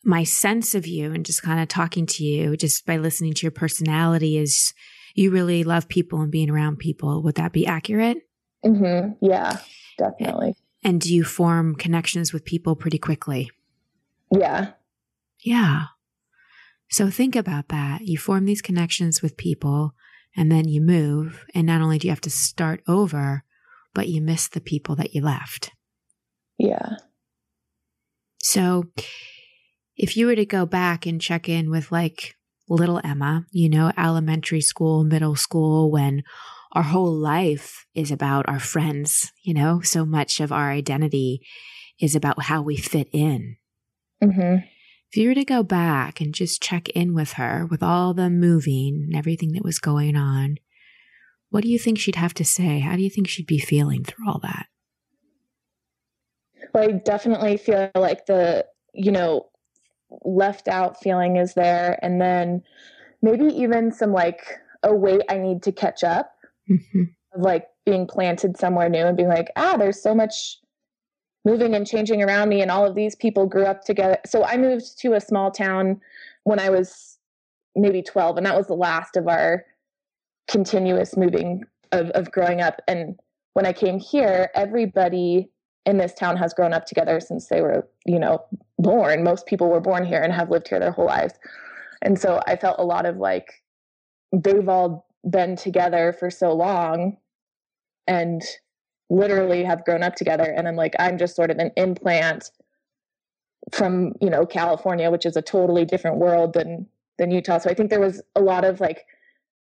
my 0.02 0.25
sense 0.25 0.75
of 0.75 0.87
you 0.87 1.12
and 1.12 1.25
just 1.25 1.42
kind 1.42 1.61
of 1.61 1.69
talking 1.69 2.07
to 2.07 2.25
you, 2.25 2.57
just 2.57 2.87
by 2.87 2.97
listening 2.97 3.35
to 3.35 3.42
your 3.42 3.50
personality, 3.50 4.38
is 4.38 4.73
you 5.14 5.30
really 5.30 5.64
love 5.64 5.88
people 5.88 6.21
and 6.21 6.30
being 6.30 6.50
around 6.50 6.78
people. 6.78 7.23
Would 7.23 7.35
that 7.35 7.52
be 7.52 7.66
accurate? 7.66 8.19
Mm-hmm. 8.64 9.25
Yeah, 9.25 9.59
definitely. 9.99 10.54
And 10.83 11.00
do 11.00 11.14
you 11.14 11.25
form 11.25 11.75
connections 11.75 12.33
with 12.33 12.45
people 12.45 12.76
pretty 12.76 12.99
quickly? 12.99 13.50
Yeah. 14.30 14.73
Yeah. 15.40 15.85
So 16.88 17.11
think 17.11 17.37
about 17.37 17.69
that. 17.69 18.02
You 18.02 18.19
form 18.19 18.47
these 18.47 18.62
connections 18.62 19.23
with 19.23 19.37
people 19.37 19.95
and 20.37 20.50
then 20.50 20.69
you 20.69 20.80
move. 20.80 21.45
And 21.54 21.66
not 21.66 21.83
only 21.83 21.99
do 21.99 22.09
you 22.09 22.12
have 22.12 22.21
to 22.23 22.30
start 22.30 22.83
over, 22.88 23.45
but 23.95 24.09
you 24.09 24.21
miss 24.21 24.49
the 24.49 24.61
people 24.61 24.97
that 24.97 25.14
you 25.14 25.21
left. 25.21 25.73
Yeah. 26.59 26.97
So 28.42 28.85
if 30.02 30.16
you 30.16 30.26
were 30.26 30.35
to 30.35 30.47
go 30.47 30.64
back 30.64 31.04
and 31.04 31.21
check 31.21 31.47
in 31.47 31.69
with 31.69 31.92
like 31.92 32.35
little 32.71 33.02
Emma, 33.04 33.45
you 33.50 33.69
know, 33.69 33.92
elementary 33.99 34.62
school, 34.62 35.04
middle 35.04 35.37
school, 35.37 35.90
when 35.90 36.23
our 36.73 36.85
whole 36.85 37.12
life 37.12 37.85
is 37.95 38.11
about 38.11 38.49
our 38.49 38.59
friends, 38.59 39.30
you 39.42 39.52
know, 39.52 39.83
so 39.83 40.07
much 40.07 40.40
of 40.40 40.52
our 40.52 40.71
identity 40.71 41.42
is 42.00 42.14
about 42.14 42.45
how 42.45 42.62
we 42.62 42.78
fit 42.78 43.09
in. 43.12 43.59
Mm-hmm. 44.25 44.64
If 45.11 45.16
you 45.19 45.28
were 45.28 45.35
to 45.35 45.45
go 45.45 45.62
back 45.62 46.19
and 46.19 46.35
just 46.35 46.62
check 46.62 46.88
in 46.90 47.12
with 47.12 47.33
her 47.33 47.66
with 47.71 47.83
all 47.83 48.14
the 48.14 48.30
moving 48.30 49.02
and 49.04 49.14
everything 49.14 49.52
that 49.52 49.64
was 49.64 49.78
going 49.78 50.16
on, 50.16 50.57
what 51.50 51.62
do 51.62 51.69
you 51.69 51.78
think 51.78 51.99
she'd 51.99 52.16
have 52.16 52.33
to 52.35 52.45
say? 52.45 52.78
How 52.78 52.97
do 52.97 53.02
you 53.02 53.11
think 53.11 53.28
she'd 53.28 53.47
be 53.47 53.59
feeling 53.59 54.04
through 54.04 54.30
all 54.30 54.40
that? 54.45 54.64
Well, 56.73 56.88
I 56.88 56.92
definitely 56.92 57.59
feel 57.59 57.90
like 57.95 58.25
the, 58.25 58.64
you 58.95 59.12
know, 59.12 59.50
left 60.25 60.69
out 60.69 61.00
feeling 61.00 61.37
is 61.37 61.55
there. 61.55 61.99
And 62.02 62.21
then 62.21 62.62
maybe 63.23 63.45
even 63.45 63.93
some 63.93 64.12
like 64.12 64.59
oh 64.83 64.95
wait 64.95 65.23
i 65.29 65.37
need 65.37 65.62
to 65.62 65.73
catch 65.73 66.02
up 66.02 66.35
mm-hmm. 66.69 67.05
of 67.35 67.40
like 67.40 67.67
being 67.85 68.07
planted 68.07 68.57
somewhere 68.57 68.88
new 68.88 69.05
and 69.07 69.17
being 69.17 69.29
like 69.29 69.49
ah 69.57 69.76
there's 69.76 70.02
so 70.02 70.14
much 70.14 70.59
moving 71.45 71.75
and 71.75 71.87
changing 71.87 72.23
around 72.23 72.49
me 72.49 72.61
and 72.61 72.71
all 72.71 72.87
of 72.87 72.95
these 72.95 73.14
people 73.14 73.47
grew 73.47 73.64
up 73.64 73.83
together. 73.83 74.19
So 74.26 74.45
i 74.45 74.57
moved 74.57 74.99
to 75.00 75.14
a 75.14 75.21
small 75.21 75.50
town 75.50 76.00
when 76.45 76.59
i 76.59 76.71
was 76.71 77.19
maybe 77.75 78.02
12 78.02 78.37
and 78.37 78.47
that 78.47 78.57
was 78.57 78.67
the 78.67 78.75
last 78.75 79.17
of 79.17 79.29
our 79.29 79.64
continuous 80.49 81.17
moving 81.17 81.62
of, 81.93 82.11
of 82.11 82.31
growing 82.31 82.61
up. 82.61 82.81
And 82.88 83.19
when 83.55 83.67
i 83.67 83.73
came 83.73 83.99
here 83.99 84.50
everybody 84.55 85.50
in 85.87 85.99
this 85.99 86.13
town 86.15 86.37
has 86.37 86.55
grown 86.55 86.73
up 86.73 86.87
together 86.87 87.21
since 87.21 87.47
they 87.49 87.61
were, 87.63 87.89
you 88.05 88.19
know, 88.19 88.45
born. 88.79 89.25
Most 89.25 89.47
people 89.47 89.71
were 89.71 89.81
born 89.81 90.05
here 90.05 90.21
and 90.21 90.33
have 90.33 90.51
lived 90.51 90.69
here 90.69 90.79
their 90.79 90.93
whole 90.93 91.07
lives. 91.07 91.35
And 92.03 92.19
so 92.19 92.41
I 92.47 92.57
felt 92.57 92.79
a 92.79 92.85
lot 92.85 93.07
of 93.07 93.17
like 93.17 93.63
they've 94.33 94.69
all 94.69 95.07
been 95.29 95.57
together 95.57 96.15
for 96.19 96.31
so 96.31 96.53
long 96.53 97.17
and 98.07 98.43
literally 99.11 99.65
have 99.65 99.85
grown 99.85 100.03
up 100.03 100.15
together 100.15 100.45
and 100.45 100.69
I'm 100.69 100.77
like 100.77 100.95
I'm 100.99 101.19
just 101.19 101.35
sort 101.35 101.51
of 101.51 101.59
an 101.59 101.73
implant 101.77 102.51
from, 103.73 104.13
you 104.21 104.31
know, 104.31 104.47
California, 104.47 105.11
which 105.11 105.27
is 105.27 105.37
a 105.37 105.43
totally 105.43 105.85
different 105.85 106.19
world 106.19 106.55
than 106.55 106.87
than 107.19 107.31
Utah. 107.31 107.59
So 107.59 107.71
I 107.71 107.75
think 107.75 107.91
there 107.91 108.01
was 108.01 108.23
a 108.35 108.41
lot 108.41 108.65
of 108.65 108.81
like 108.81 109.05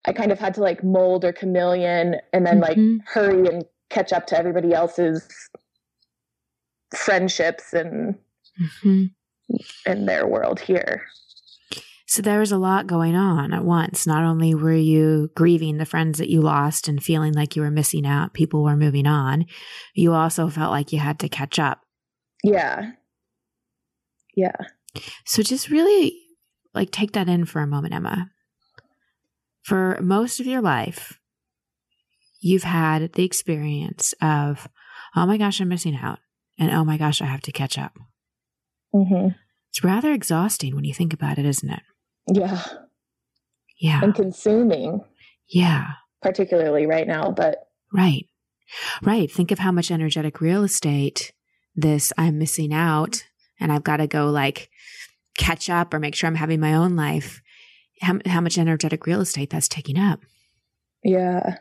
I 0.05 0.13
kind 0.13 0.31
of 0.31 0.39
had 0.39 0.53
to 0.55 0.61
like 0.61 0.83
mold 0.83 1.25
or 1.25 1.33
chameleon 1.33 2.15
and 2.33 2.45
then 2.45 2.61
mm-hmm. 2.61 2.97
like 2.97 3.07
hurry 3.07 3.47
and 3.47 3.65
catch 3.89 4.13
up 4.13 4.27
to 4.27 4.37
everybody 4.37 4.73
else's 4.73 5.27
friendships 6.95 7.73
and 7.73 8.15
mm-hmm. 8.59 9.05
in 9.85 10.05
their 10.05 10.27
world 10.27 10.59
here. 10.59 11.03
So 12.09 12.21
there 12.21 12.39
was 12.39 12.53
a 12.53 12.57
lot 12.57 12.87
going 12.87 13.15
on 13.15 13.53
at 13.53 13.65
once. 13.65 14.07
Not 14.07 14.23
only 14.23 14.55
were 14.55 14.73
you 14.73 15.29
grieving 15.35 15.77
the 15.77 15.85
friends 15.85 16.19
that 16.19 16.29
you 16.29 16.41
lost 16.41 16.87
and 16.87 17.03
feeling 17.03 17.33
like 17.33 17.55
you 17.55 17.61
were 17.61 17.69
missing 17.69 18.05
out, 18.05 18.33
people 18.33 18.63
were 18.63 18.77
moving 18.77 19.05
on, 19.05 19.45
you 19.93 20.13
also 20.13 20.47
felt 20.47 20.71
like 20.71 20.93
you 20.93 20.99
had 20.99 21.19
to 21.19 21.27
catch 21.27 21.59
up. 21.59 21.81
Yeah. 22.43 22.91
Yeah. 24.35 24.55
So 25.25 25.43
just 25.43 25.69
really 25.69 26.17
like 26.73 26.91
take 26.91 27.11
that 27.11 27.27
in 27.27 27.43
for 27.43 27.61
a 27.61 27.67
moment, 27.67 27.93
Emma. 27.93 28.31
For 29.63 29.99
most 30.01 30.39
of 30.39 30.45
your 30.45 30.61
life, 30.61 31.19
you've 32.39 32.63
had 32.63 33.11
the 33.13 33.25
experience 33.25 34.13
of, 34.21 34.69
oh 35.13 35.25
my 35.25 35.37
gosh, 35.37 35.59
I'm 35.59 35.67
missing 35.67 35.97
out 36.01 36.19
and 36.57 36.71
oh 36.71 36.83
my 36.83 36.97
gosh, 36.97 37.21
I 37.21 37.25
have 37.25 37.41
to 37.41 37.51
catch 37.51 37.77
up. 37.77 37.97
Mm-hmm. 38.93 39.29
It's 39.69 39.83
rather 39.83 40.11
exhausting 40.11 40.75
when 40.75 40.85
you 40.85 40.93
think 40.93 41.13
about 41.13 41.37
it, 41.37 41.45
isn't 41.45 41.69
it? 41.69 41.81
Yeah. 42.33 42.63
Yeah. 43.79 44.01
And 44.03 44.15
consuming. 44.15 45.01
Yeah. 45.47 45.91
Particularly 46.21 46.85
right 46.85 47.07
now, 47.07 47.31
but. 47.31 47.67
Right. 47.93 48.25
Right. 49.01 49.31
Think 49.31 49.51
of 49.51 49.59
how 49.59 49.71
much 49.71 49.91
energetic 49.91 50.41
real 50.41 50.63
estate 50.63 51.31
this 51.75 52.11
I'm 52.17 52.37
missing 52.37 52.73
out 52.73 53.23
and 53.59 53.71
I've 53.71 53.83
got 53.83 53.97
to 53.97 54.07
go 54.07 54.29
like 54.29 54.69
catch 55.37 55.69
up 55.69 55.93
or 55.93 55.99
make 55.99 56.15
sure 56.15 56.27
I'm 56.27 56.35
having 56.35 56.59
my 56.59 56.73
own 56.73 56.95
life. 56.95 57.41
How, 58.01 58.19
how 58.25 58.41
much 58.41 58.57
energetic 58.57 59.05
real 59.05 59.21
estate 59.21 59.49
that's 59.49 59.67
taking 59.67 59.97
up. 59.97 60.21
Yeah. 61.03 61.57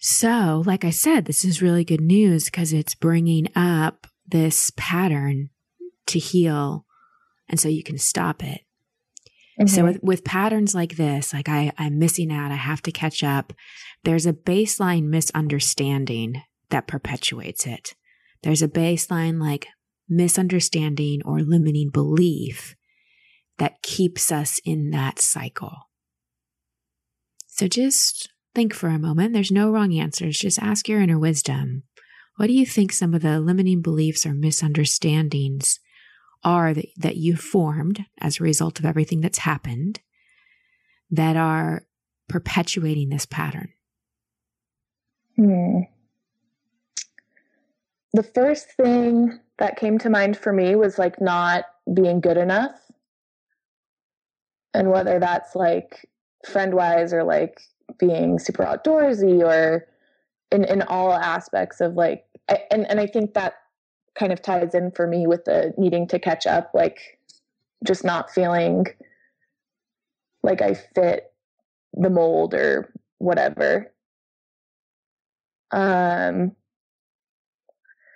So, 0.00 0.62
like 0.64 0.84
I 0.84 0.90
said, 0.90 1.26
this 1.26 1.44
is 1.44 1.60
really 1.60 1.84
good 1.84 2.00
news 2.00 2.46
because 2.46 2.72
it's 2.72 2.94
bringing 2.94 3.48
up 3.54 4.06
this 4.26 4.72
pattern 4.76 5.50
to 6.06 6.18
heal. 6.18 6.86
And 7.50 7.60
so 7.60 7.68
you 7.68 7.82
can 7.82 7.98
stop 7.98 8.42
it. 8.42 8.62
Mm-hmm. 9.60 9.66
So 9.66 9.84
with, 9.84 10.02
with 10.02 10.24
patterns 10.24 10.74
like 10.74 10.96
this, 10.96 11.34
like 11.34 11.50
I, 11.50 11.72
I'm 11.76 11.98
missing 11.98 12.32
out, 12.32 12.50
I 12.50 12.56
have 12.56 12.80
to 12.82 12.92
catch 12.92 13.22
up. 13.22 13.52
There's 14.04 14.24
a 14.24 14.32
baseline 14.32 15.04
misunderstanding 15.04 16.42
that 16.70 16.86
perpetuates 16.86 17.66
it. 17.66 17.94
There's 18.42 18.62
a 18.62 18.68
baseline 18.68 19.38
like 19.38 19.66
misunderstanding 20.08 21.20
or 21.26 21.40
limiting 21.40 21.90
belief 21.90 22.74
that 23.58 23.82
keeps 23.82 24.32
us 24.32 24.60
in 24.64 24.90
that 24.92 25.18
cycle. 25.18 25.76
So 27.48 27.68
just 27.68 28.30
think 28.54 28.74
for 28.74 28.88
a 28.88 28.98
moment. 28.98 29.32
There's 29.32 29.52
no 29.52 29.70
wrong 29.70 29.94
answers. 29.94 30.38
Just 30.38 30.58
ask 30.60 30.88
your 30.88 31.00
inner 31.00 31.18
wisdom. 31.18 31.84
What 32.36 32.46
do 32.46 32.52
you 32.52 32.66
think 32.66 32.92
some 32.92 33.14
of 33.14 33.22
the 33.22 33.40
limiting 33.40 33.82
beliefs 33.82 34.24
or 34.24 34.32
misunderstandings 34.32 35.78
are 36.42 36.72
that, 36.72 36.86
that 36.96 37.16
you've 37.16 37.40
formed 37.40 38.06
as 38.20 38.40
a 38.40 38.44
result 38.44 38.78
of 38.78 38.86
everything 38.86 39.20
that's 39.20 39.38
happened 39.38 40.00
that 41.10 41.36
are 41.36 41.82
perpetuating 42.28 43.10
this 43.10 43.26
pattern? 43.26 43.68
Hmm. 45.36 45.80
The 48.12 48.22
first 48.22 48.72
thing 48.72 49.38
that 49.58 49.76
came 49.76 49.98
to 49.98 50.10
mind 50.10 50.36
for 50.36 50.52
me 50.52 50.74
was 50.74 50.98
like 50.98 51.20
not 51.20 51.64
being 51.92 52.20
good 52.20 52.36
enough. 52.36 52.80
And 54.74 54.90
whether 54.90 55.18
that's 55.18 55.54
like 55.54 56.08
friend 56.46 56.74
wise 56.74 57.12
or 57.12 57.22
like 57.22 57.60
being 57.98 58.38
super 58.38 58.64
outdoorsy 58.64 59.42
or 59.42 59.86
in, 60.50 60.64
in 60.64 60.82
all 60.82 61.12
aspects 61.12 61.80
of 61.80 61.94
like, 61.94 62.24
I, 62.48 62.60
and, 62.70 62.88
and 62.90 63.00
I 63.00 63.06
think 63.06 63.34
that 63.34 63.54
kind 64.18 64.32
of 64.32 64.42
ties 64.42 64.74
in 64.74 64.90
for 64.90 65.06
me 65.06 65.26
with 65.26 65.44
the 65.44 65.72
needing 65.78 66.06
to 66.08 66.18
catch 66.18 66.46
up, 66.46 66.72
like 66.74 67.18
just 67.84 68.04
not 68.04 68.30
feeling 68.30 68.86
like 70.42 70.62
I 70.62 70.74
fit 70.74 71.32
the 71.94 72.10
mold 72.10 72.54
or 72.54 72.92
whatever. 73.18 73.92
Um, 75.72 76.56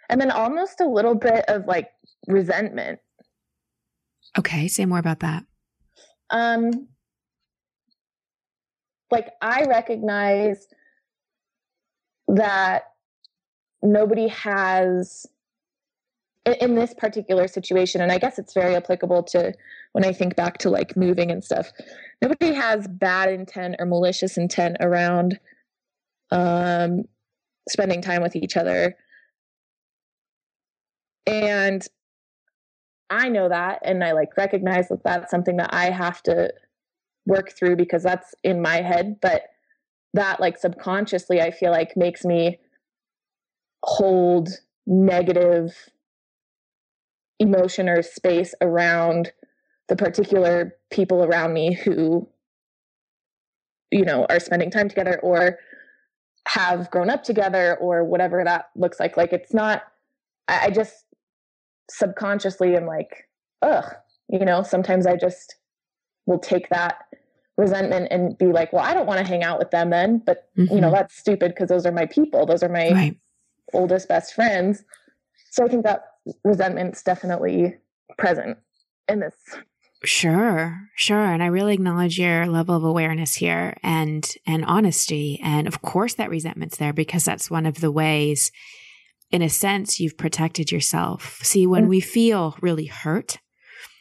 and 0.08 0.20
then 0.20 0.30
almost 0.30 0.80
a 0.80 0.88
little 0.88 1.14
bit 1.14 1.44
of 1.48 1.66
like 1.66 1.90
resentment. 2.26 3.00
Okay, 4.38 4.68
say 4.68 4.84
more 4.84 4.98
about 4.98 5.20
that. 5.20 5.44
Um, 6.30 6.88
like 9.14 9.30
I 9.40 9.64
recognize 9.64 10.66
that 12.28 12.84
nobody 13.82 14.28
has 14.28 15.26
in 16.60 16.74
this 16.74 16.92
particular 16.92 17.48
situation 17.48 18.02
and 18.02 18.12
i 18.12 18.18
guess 18.18 18.38
it's 18.38 18.52
very 18.52 18.74
applicable 18.76 19.22
to 19.22 19.50
when 19.92 20.04
i 20.04 20.12
think 20.12 20.36
back 20.36 20.58
to 20.58 20.68
like 20.68 20.94
moving 20.94 21.30
and 21.30 21.42
stuff 21.42 21.72
nobody 22.20 22.52
has 22.52 22.86
bad 22.86 23.30
intent 23.30 23.76
or 23.78 23.86
malicious 23.86 24.36
intent 24.36 24.76
around 24.80 25.38
um 26.30 27.04
spending 27.68 28.02
time 28.02 28.22
with 28.22 28.36
each 28.36 28.56
other. 28.56 28.96
And 31.26 31.86
i 33.10 33.28
know 33.28 33.48
that 33.50 33.80
and 33.84 34.02
i 34.02 34.12
like 34.12 34.36
recognize 34.36 34.88
that 34.88 35.04
that's 35.04 35.30
something 35.30 35.58
that 35.58 35.72
i 35.74 35.90
have 35.90 36.22
to 36.22 36.50
work 37.26 37.52
through 37.56 37.76
because 37.76 38.02
that's 38.02 38.34
in 38.44 38.60
my 38.60 38.76
head 38.76 39.16
but 39.20 39.42
that 40.12 40.40
like 40.40 40.58
subconsciously 40.58 41.40
i 41.40 41.50
feel 41.50 41.70
like 41.70 41.96
makes 41.96 42.24
me 42.24 42.58
hold 43.82 44.48
negative 44.86 45.90
emotion 47.38 47.88
or 47.88 48.02
space 48.02 48.54
around 48.60 49.32
the 49.88 49.96
particular 49.96 50.74
people 50.90 51.24
around 51.24 51.52
me 51.52 51.74
who 51.74 52.28
you 53.90 54.04
know 54.04 54.26
are 54.30 54.40
spending 54.40 54.70
time 54.70 54.88
together 54.88 55.18
or 55.22 55.58
have 56.46 56.90
grown 56.90 57.10
up 57.10 57.22
together 57.24 57.76
or 57.80 58.04
whatever 58.04 58.44
that 58.44 58.66
looks 58.76 59.00
like. 59.00 59.16
Like 59.16 59.32
it's 59.32 59.54
not 59.54 59.82
i, 60.48 60.70
just 60.70 61.04
subconsciously 61.90 62.76
am 62.76 62.86
like 62.86 63.28
ugh 63.62 63.94
you 64.30 64.44
know? 64.44 64.62
Sometimes 64.62 65.06
i 65.06 65.16
just 65.16 65.56
will 66.26 66.38
take 66.38 66.68
that 66.70 67.06
resentment 67.56 68.08
and 68.10 68.36
be 68.38 68.46
like, 68.46 68.72
well, 68.72 68.84
I 68.84 68.94
don't 68.94 69.06
want 69.06 69.20
to 69.20 69.26
hang 69.26 69.42
out 69.42 69.58
with 69.58 69.70
them 69.70 69.90
then. 69.90 70.22
But, 70.24 70.48
mm-hmm. 70.56 70.74
you 70.74 70.80
know, 70.80 70.88
mm-hmm. 70.88 70.96
that's 70.96 71.16
stupid 71.16 71.52
because 71.54 71.68
those 71.68 71.86
are 71.86 71.92
my 71.92 72.06
people. 72.06 72.46
Those 72.46 72.62
are 72.62 72.68
my 72.68 72.90
right. 72.90 73.16
oldest, 73.72 74.08
best 74.08 74.34
friends. 74.34 74.84
So 75.50 75.64
I 75.64 75.68
think 75.68 75.84
that 75.84 76.04
resentment's 76.42 77.02
definitely 77.02 77.76
present 78.18 78.58
in 79.08 79.20
this. 79.20 79.34
Sure, 80.04 80.78
sure. 80.96 81.32
And 81.32 81.42
I 81.42 81.46
really 81.46 81.74
acknowledge 81.74 82.18
your 82.18 82.46
level 82.46 82.76
of 82.76 82.84
awareness 82.84 83.36
here 83.36 83.76
and 83.82 84.30
and 84.46 84.64
honesty. 84.66 85.40
And 85.42 85.66
of 85.66 85.80
course 85.80 86.14
that 86.14 86.28
resentment's 86.28 86.76
there 86.76 86.92
because 86.92 87.24
that's 87.24 87.50
one 87.50 87.64
of 87.64 87.80
the 87.80 87.90
ways 87.90 88.52
in 89.30 89.40
a 89.40 89.48
sense 89.48 90.00
you've 90.00 90.18
protected 90.18 90.70
yourself. 90.70 91.38
See, 91.42 91.66
when 91.66 91.84
mm-hmm. 91.84 91.90
we 91.90 92.00
feel 92.00 92.56
really 92.60 92.86
hurt, 92.86 93.38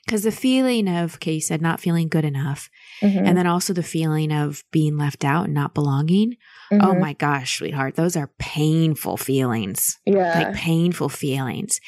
because 0.06 0.24
the 0.24 0.32
feeling 0.32 0.88
of, 0.88 1.16
okay, 1.16 1.34
you 1.34 1.42
said 1.42 1.62
not 1.62 1.80
feeling 1.80 2.10
good 2.10 2.26
enough, 2.26 2.70
mm-hmm. 3.02 3.26
and 3.26 3.38
then 3.38 3.48
also 3.48 3.74
the 3.74 3.84
feeling 3.84 4.32
of 4.32 4.64
being 4.72 4.98
left 4.98 5.24
out 5.24 5.46
and 5.46 5.54
not 5.54 5.74
belonging. 5.74 6.36
Oh 6.72 6.76
mm-hmm. 6.76 6.86
Oh 6.86 6.96
my 6.96 7.14
gosh, 7.14 7.58
sweetheart, 7.58 7.96
those 7.96 8.18
are 8.18 8.32
painful 8.38 9.18
feelings. 9.18 9.98
Yeah. 10.06 10.34
Like 10.34 10.56
painful 10.56 11.10
feelings. 11.10 11.80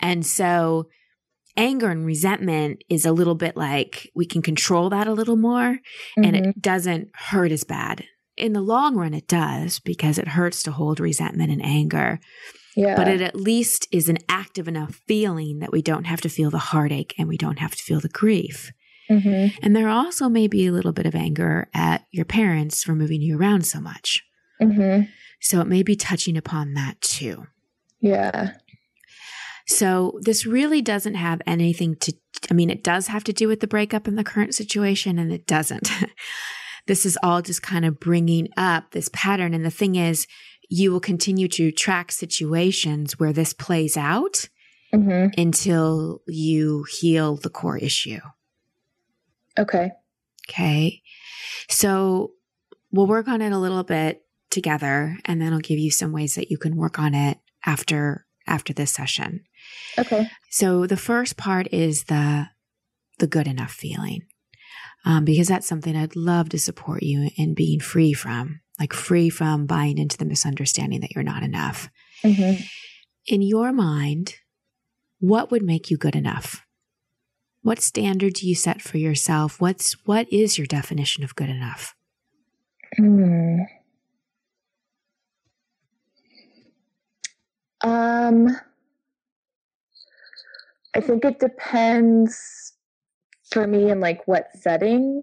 And 0.00 0.24
so 0.24 0.88
anger 1.56 1.90
and 1.90 2.06
resentment 2.06 2.82
is 2.88 3.04
a 3.04 3.12
little 3.12 3.34
bit 3.34 3.56
like 3.56 4.10
we 4.14 4.24
can 4.24 4.40
control 4.40 4.88
that 4.90 5.06
a 5.06 5.12
little 5.12 5.36
more 5.36 5.74
mm-hmm. 5.74 6.24
and 6.24 6.36
it 6.36 6.42
mm-hmm. 6.42 6.60
doesn't 6.60 7.10
hurt 7.14 7.52
as 7.52 7.64
bad. 7.64 8.04
In 8.36 8.54
the 8.54 8.62
long 8.62 8.96
run, 8.96 9.12
it 9.12 9.28
does 9.28 9.80
because 9.80 10.16
it 10.16 10.28
hurts 10.28 10.62
to 10.62 10.72
hold 10.72 10.98
resentment 10.98 11.50
and 11.50 11.62
anger. 11.62 12.20
Yeah. 12.76 12.94
But 12.96 13.08
it 13.08 13.20
at 13.20 13.34
least 13.34 13.88
is 13.90 14.08
an 14.08 14.18
active 14.28 14.68
enough 14.68 15.00
feeling 15.06 15.58
that 15.58 15.72
we 15.72 15.82
don't 15.82 16.04
have 16.04 16.20
to 16.22 16.28
feel 16.28 16.50
the 16.50 16.58
heartache 16.58 17.14
and 17.18 17.28
we 17.28 17.36
don't 17.36 17.58
have 17.58 17.74
to 17.74 17.82
feel 17.82 18.00
the 18.00 18.08
grief. 18.08 18.72
Mm-hmm. 19.10 19.58
And 19.62 19.74
there 19.74 19.88
also 19.88 20.28
may 20.28 20.46
be 20.46 20.66
a 20.66 20.72
little 20.72 20.92
bit 20.92 21.06
of 21.06 21.14
anger 21.14 21.68
at 21.74 22.06
your 22.12 22.24
parents 22.24 22.84
for 22.84 22.94
moving 22.94 23.20
you 23.20 23.36
around 23.36 23.66
so 23.66 23.80
much. 23.80 24.22
Mm-hmm. 24.62 25.06
So 25.40 25.60
it 25.60 25.66
may 25.66 25.82
be 25.82 25.96
touching 25.96 26.36
upon 26.36 26.74
that 26.74 27.00
too. 27.00 27.46
Yeah. 28.00 28.52
So 29.66 30.18
this 30.22 30.46
really 30.46 30.82
doesn't 30.82 31.14
have 31.14 31.42
anything 31.46 31.96
to, 31.96 32.12
I 32.50 32.54
mean, 32.54 32.70
it 32.70 32.84
does 32.84 33.08
have 33.08 33.24
to 33.24 33.32
do 33.32 33.48
with 33.48 33.60
the 33.60 33.66
breakup 33.66 34.06
in 34.06 34.16
the 34.16 34.24
current 34.24 34.54
situation 34.54 35.18
and 35.18 35.32
it 35.32 35.46
doesn't. 35.46 35.90
this 36.86 37.04
is 37.04 37.18
all 37.22 37.42
just 37.42 37.62
kind 37.62 37.84
of 37.84 38.00
bringing 38.00 38.48
up 38.56 38.90
this 38.90 39.08
pattern. 39.12 39.54
And 39.54 39.64
the 39.64 39.70
thing 39.70 39.96
is, 39.96 40.26
you 40.70 40.92
will 40.92 41.00
continue 41.00 41.48
to 41.48 41.72
track 41.72 42.12
situations 42.12 43.18
where 43.18 43.32
this 43.32 43.52
plays 43.52 43.96
out 43.96 44.48
mm-hmm. 44.94 45.28
until 45.38 46.22
you 46.28 46.84
heal 46.84 47.36
the 47.36 47.50
core 47.50 47.76
issue. 47.76 48.20
Okay. 49.58 49.90
Okay. 50.48 51.02
So 51.68 52.32
we'll 52.92 53.08
work 53.08 53.26
on 53.26 53.42
it 53.42 53.52
a 53.52 53.58
little 53.58 53.82
bit 53.82 54.22
together 54.48 55.18
and 55.24 55.42
then 55.42 55.52
I'll 55.52 55.58
give 55.58 55.78
you 55.78 55.90
some 55.90 56.12
ways 56.12 56.36
that 56.36 56.50
you 56.52 56.56
can 56.56 56.76
work 56.76 56.98
on 56.98 57.14
it 57.14 57.38
after 57.66 58.24
after 58.46 58.72
this 58.72 58.92
session. 58.92 59.44
Okay. 59.98 60.28
So 60.50 60.86
the 60.86 60.96
first 60.96 61.36
part 61.36 61.66
is 61.72 62.04
the 62.04 62.46
the 63.18 63.26
good 63.26 63.48
enough 63.48 63.72
feeling. 63.72 64.22
Um, 65.04 65.24
because 65.24 65.48
that's 65.48 65.66
something 65.66 65.96
I'd 65.96 66.14
love 66.14 66.50
to 66.50 66.58
support 66.58 67.02
you 67.02 67.30
in 67.36 67.54
being 67.54 67.80
free 67.80 68.12
from 68.12 68.60
like 68.80 68.94
free 68.94 69.28
from 69.28 69.66
buying 69.66 69.98
into 69.98 70.16
the 70.16 70.24
misunderstanding 70.24 71.00
that 71.00 71.14
you're 71.14 71.22
not 71.22 71.42
enough. 71.42 71.90
Mm-hmm. 72.24 72.62
In 73.26 73.42
your 73.42 73.72
mind, 73.72 74.36
what 75.20 75.50
would 75.50 75.62
make 75.62 75.90
you 75.90 75.98
good 75.98 76.16
enough? 76.16 76.66
What 77.62 77.80
standard 77.80 78.32
do 78.34 78.48
you 78.48 78.54
set 78.54 78.80
for 78.80 78.96
yourself? 78.96 79.60
What's 79.60 79.92
what 80.06 80.32
is 80.32 80.56
your 80.56 80.66
definition 80.66 81.22
of 81.22 81.36
good 81.36 81.50
enough? 81.50 81.94
Hmm. 82.96 83.58
Um, 87.82 88.48
I 90.94 91.00
think 91.00 91.24
it 91.24 91.38
depends 91.38 92.72
for 93.50 93.66
me 93.66 93.90
in 93.90 94.00
like 94.00 94.26
what 94.26 94.48
setting 94.54 95.22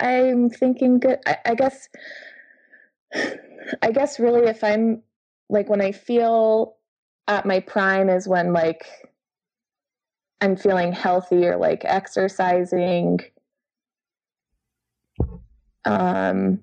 I'm 0.00 0.50
thinking 0.50 0.98
good. 0.98 1.18
I, 1.26 1.38
I 1.46 1.54
guess, 1.54 1.88
I 3.82 3.90
guess 3.92 4.18
really 4.18 4.48
if 4.48 4.64
I'm 4.64 5.02
like 5.48 5.68
when 5.68 5.80
I 5.80 5.92
feel 5.92 6.76
at 7.28 7.46
my 7.46 7.60
prime 7.60 8.08
is 8.08 8.26
when 8.26 8.52
like 8.52 8.84
I'm 10.40 10.56
feeling 10.56 10.92
healthy 10.92 11.46
or 11.46 11.56
like 11.56 11.84
exercising. 11.84 13.20
Um, 15.84 16.60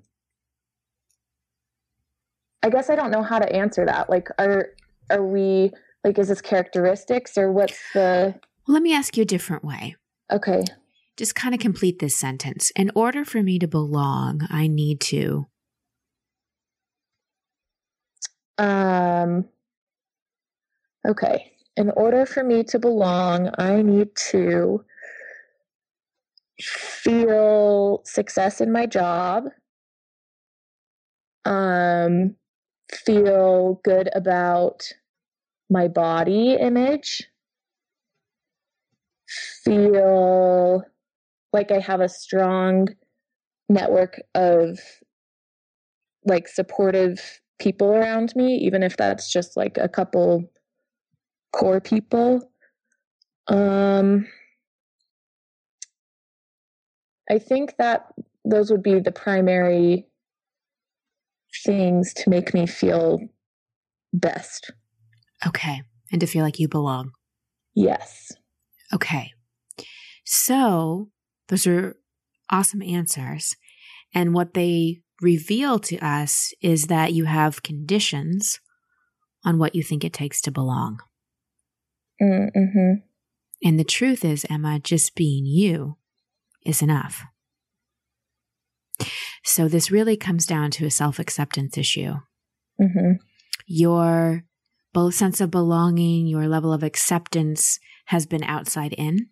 I 2.62 2.68
guess 2.68 2.90
I 2.90 2.96
don't 2.96 3.10
know 3.10 3.22
how 3.22 3.38
to 3.38 3.50
answer 3.50 3.86
that. 3.86 4.10
Like, 4.10 4.28
are 4.38 4.70
are 5.08 5.24
we 5.24 5.70
like 6.04 6.18
is 6.18 6.28
this 6.28 6.42
characteristics 6.42 7.38
or 7.38 7.52
what's 7.52 7.78
the? 7.94 8.34
Well, 8.66 8.74
let 8.74 8.82
me 8.82 8.94
ask 8.94 9.16
you 9.16 9.22
a 9.22 9.26
different 9.26 9.64
way. 9.64 9.96
Okay 10.30 10.62
just 11.20 11.34
kind 11.34 11.54
of 11.54 11.60
complete 11.60 11.98
this 11.98 12.16
sentence. 12.16 12.72
In 12.74 12.90
order 12.94 13.26
for 13.26 13.42
me 13.42 13.58
to 13.58 13.68
belong, 13.68 14.46
I 14.48 14.68
need 14.68 15.02
to. 15.02 15.46
Um, 18.56 19.44
okay. 21.06 21.52
In 21.76 21.90
order 21.90 22.24
for 22.24 22.42
me 22.42 22.64
to 22.64 22.78
belong, 22.78 23.50
I 23.58 23.82
need 23.82 24.16
to 24.30 24.82
feel 26.58 28.00
success 28.06 28.62
in 28.62 28.72
my 28.72 28.86
job, 28.86 29.44
um, 31.44 32.34
feel 32.90 33.78
good 33.84 34.08
about 34.14 34.90
my 35.68 35.86
body 35.86 36.54
image, 36.54 37.28
feel 39.62 40.82
like 41.52 41.70
I 41.70 41.78
have 41.80 42.00
a 42.00 42.08
strong 42.08 42.88
network 43.68 44.20
of 44.34 44.78
like 46.24 46.48
supportive 46.48 47.40
people 47.58 47.88
around 47.88 48.32
me, 48.36 48.56
even 48.56 48.82
if 48.82 48.96
that's 48.96 49.32
just 49.32 49.56
like 49.56 49.78
a 49.78 49.88
couple 49.88 50.50
core 51.52 51.80
people. 51.80 52.50
Um, 53.48 54.26
I 57.30 57.38
think 57.38 57.74
that 57.78 58.06
those 58.44 58.70
would 58.70 58.82
be 58.82 59.00
the 59.00 59.12
primary 59.12 60.06
things 61.64 62.12
to 62.14 62.30
make 62.30 62.54
me 62.54 62.66
feel 62.66 63.20
best. 64.12 64.72
Okay. 65.46 65.82
And 66.12 66.20
to 66.20 66.26
feel 66.26 66.42
like 66.42 66.58
you 66.58 66.68
belong. 66.68 67.12
Yes. 67.74 68.32
Okay. 68.92 69.32
So 70.24 71.10
those 71.50 71.66
are 71.66 71.96
awesome 72.48 72.80
answers. 72.80 73.56
And 74.14 74.32
what 74.32 74.54
they 74.54 75.02
reveal 75.20 75.78
to 75.80 75.98
us 75.98 76.54
is 76.62 76.86
that 76.86 77.12
you 77.12 77.24
have 77.26 77.62
conditions 77.62 78.60
on 79.44 79.58
what 79.58 79.74
you 79.74 79.82
think 79.82 80.04
it 80.04 80.12
takes 80.12 80.40
to 80.42 80.50
belong. 80.50 81.00
Mm-hmm. 82.22 82.94
And 83.62 83.78
the 83.78 83.84
truth 83.84 84.24
is, 84.24 84.46
Emma, 84.48 84.78
just 84.78 85.14
being 85.14 85.44
you 85.44 85.96
is 86.64 86.82
enough. 86.82 87.24
So 89.44 89.68
this 89.68 89.90
really 89.90 90.16
comes 90.16 90.46
down 90.46 90.70
to 90.72 90.86
a 90.86 90.90
self 90.90 91.18
acceptance 91.18 91.76
issue. 91.76 92.14
Mm-hmm. 92.80 93.12
Your 93.66 94.44
both 94.92 95.14
sense 95.14 95.40
of 95.40 95.50
belonging, 95.50 96.26
your 96.26 96.48
level 96.48 96.72
of 96.72 96.82
acceptance 96.82 97.78
has 98.06 98.26
been 98.26 98.42
outside 98.42 98.92
in, 98.94 99.28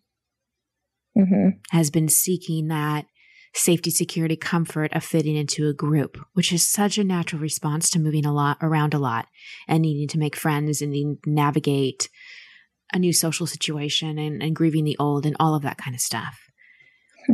mm-hmm. 1.18 1.48
has 1.70 1.90
been 1.90 2.09
seeking 2.09 2.68
that 2.68 3.07
safety, 3.54 3.90
security, 3.90 4.37
comfort 4.37 4.92
of 4.92 5.02
fitting 5.02 5.37
into 5.37 5.68
a 5.68 5.74
group, 5.74 6.18
which 6.35 6.52
is 6.52 6.66
such 6.66 6.98
a 6.98 7.04
natural 7.04 7.40
response 7.40 7.90
to 7.90 7.98
moving 7.98 8.24
a 8.24 8.33
lot 8.33 8.59
around 8.62 8.94
a 8.94 8.98
lot 8.98 9.26
and 9.66 9.83
needing 9.83 10.09
to 10.09 10.18
make 10.18 10.37
friends 10.37 10.81
and 10.81 10.92
needing 10.92 11.18
to 11.24 11.31
navigate 11.31 12.09
a 12.92 12.98
new 12.98 13.12
social 13.12 13.46
situation 13.46 14.18
and, 14.18 14.42
and 14.42 14.57
grieving 14.57 14.85
the 14.85 14.96
old 14.98 15.26
and 15.26 15.37
all 15.38 15.54
of 15.54 15.62
that 15.62 15.78
kind 15.78 15.94
of 15.94 16.00
stuff. 16.00 16.38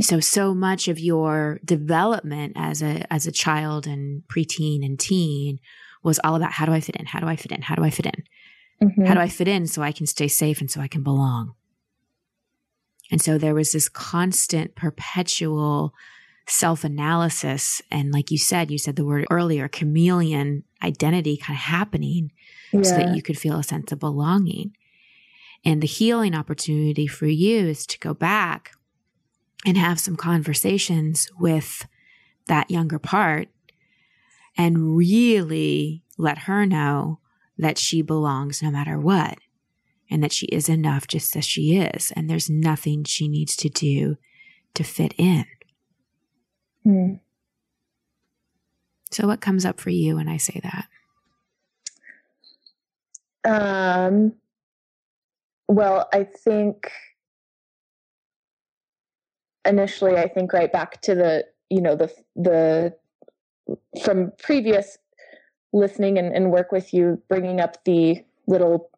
So, 0.00 0.18
so 0.18 0.54
much 0.54 0.88
of 0.88 0.98
your 0.98 1.60
development 1.64 2.54
as 2.56 2.82
a, 2.82 3.12
as 3.12 3.28
a 3.28 3.32
child 3.32 3.86
and 3.86 4.22
preteen 4.26 4.84
and 4.84 4.98
teen 4.98 5.60
was 6.02 6.18
all 6.24 6.34
about 6.34 6.52
how 6.52 6.66
do 6.66 6.72
I 6.72 6.80
fit 6.80 6.96
in? 6.96 7.06
How 7.06 7.20
do 7.20 7.26
I 7.26 7.36
fit 7.36 7.52
in? 7.52 7.62
How 7.62 7.76
do 7.76 7.84
I 7.84 7.90
fit 7.90 8.06
in? 8.06 8.88
Mm-hmm. 8.88 9.04
How 9.04 9.14
do 9.14 9.20
I 9.20 9.28
fit 9.28 9.46
in 9.46 9.68
so 9.68 9.82
I 9.82 9.92
can 9.92 10.06
stay 10.06 10.26
safe 10.26 10.60
and 10.60 10.68
so 10.70 10.80
I 10.80 10.88
can 10.88 11.04
belong? 11.04 11.54
And 13.10 13.20
so 13.20 13.38
there 13.38 13.54
was 13.54 13.72
this 13.72 13.88
constant, 13.88 14.74
perpetual 14.74 15.94
self 16.46 16.84
analysis. 16.84 17.80
And 17.90 18.12
like 18.12 18.30
you 18.30 18.38
said, 18.38 18.70
you 18.70 18.78
said 18.78 18.96
the 18.96 19.04
word 19.04 19.26
earlier, 19.30 19.68
chameleon 19.68 20.64
identity 20.82 21.36
kind 21.36 21.56
of 21.56 21.62
happening 21.62 22.32
yeah. 22.72 22.82
so 22.82 22.96
that 22.96 23.14
you 23.14 23.22
could 23.22 23.38
feel 23.38 23.58
a 23.58 23.62
sense 23.62 23.92
of 23.92 23.98
belonging. 24.00 24.72
And 25.64 25.82
the 25.82 25.86
healing 25.86 26.34
opportunity 26.34 27.06
for 27.06 27.26
you 27.26 27.66
is 27.66 27.86
to 27.86 27.98
go 27.98 28.12
back 28.12 28.72
and 29.64 29.78
have 29.78 29.98
some 29.98 30.16
conversations 30.16 31.30
with 31.38 31.86
that 32.46 32.70
younger 32.70 32.98
part 32.98 33.48
and 34.58 34.96
really 34.96 36.02
let 36.18 36.40
her 36.40 36.66
know 36.66 37.18
that 37.56 37.78
she 37.78 38.02
belongs 38.02 38.62
no 38.62 38.70
matter 38.70 38.98
what 38.98 39.38
and 40.14 40.22
that 40.22 40.32
she 40.32 40.46
is 40.46 40.68
enough 40.68 41.08
just 41.08 41.34
as 41.34 41.44
she 41.44 41.76
is. 41.76 42.12
And 42.14 42.30
there's 42.30 42.48
nothing 42.48 43.02
she 43.02 43.26
needs 43.26 43.56
to 43.56 43.68
do 43.68 44.16
to 44.74 44.84
fit 44.84 45.12
in. 45.18 45.44
Mm. 46.86 47.20
So, 49.10 49.26
what 49.26 49.40
comes 49.40 49.64
up 49.64 49.80
for 49.80 49.90
you 49.90 50.16
when 50.16 50.28
I 50.28 50.36
say 50.36 50.60
that? 50.62 50.86
Um, 53.44 54.34
well, 55.68 56.08
I 56.12 56.24
think 56.24 56.90
initially 59.66 60.16
i 60.16 60.28
think 60.28 60.52
right 60.52 60.72
back 60.72 61.00
to 61.00 61.14
the 61.14 61.44
you 61.70 61.80
know 61.80 61.96
the 61.96 62.12
the 62.36 62.94
from 64.02 64.30
previous 64.38 64.98
listening 65.72 66.18
and, 66.18 66.34
and 66.34 66.52
work 66.52 66.70
with 66.70 66.92
you 66.92 67.20
bringing 67.28 67.60
up 67.60 67.82
the 67.84 68.22
little 68.46 68.90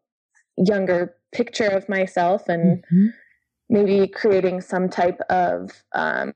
younger 0.56 1.14
picture 1.32 1.68
of 1.68 1.88
myself 1.88 2.48
and 2.48 2.82
mm-hmm. 2.82 3.06
maybe 3.68 4.08
creating 4.08 4.60
some 4.60 4.88
type 4.88 5.20
of 5.28 5.70
um 5.94 6.32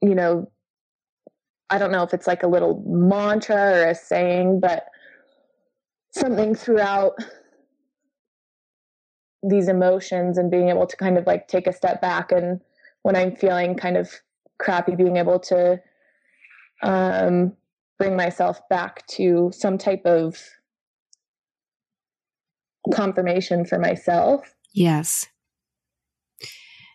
you 0.00 0.14
know 0.14 0.50
i 1.68 1.78
don't 1.78 1.92
know 1.92 2.02
if 2.02 2.14
it's 2.14 2.26
like 2.26 2.42
a 2.42 2.48
little 2.48 2.82
mantra 2.86 3.56
or 3.56 3.88
a 3.88 3.94
saying 3.94 4.60
but 4.60 4.86
something 6.12 6.54
throughout 6.54 7.12
these 9.42 9.68
emotions 9.68 10.38
and 10.38 10.50
being 10.50 10.68
able 10.68 10.86
to 10.86 10.96
kind 10.96 11.18
of 11.18 11.26
like 11.26 11.48
take 11.48 11.66
a 11.66 11.72
step 11.72 12.00
back 12.00 12.30
and 12.32 12.60
when 13.02 13.16
I'm 13.16 13.36
feeling 13.36 13.74
kind 13.76 13.96
of 13.96 14.10
crappy, 14.58 14.96
being 14.96 15.16
able 15.16 15.40
to 15.40 15.80
um, 16.82 17.52
bring 17.98 18.16
myself 18.16 18.60
back 18.68 19.06
to 19.08 19.50
some 19.52 19.78
type 19.78 20.02
of 20.04 20.40
confirmation 22.92 23.64
for 23.64 23.78
myself. 23.78 24.54
Yes. 24.72 25.26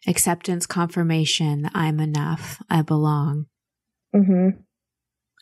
Acceptance, 0.08 0.65
confirmation 0.65 1.69
I'm 1.73 2.00
enough, 2.00 2.62
I 2.69 2.82
belong. 2.82 3.45
Mm-hmm. 4.15 4.50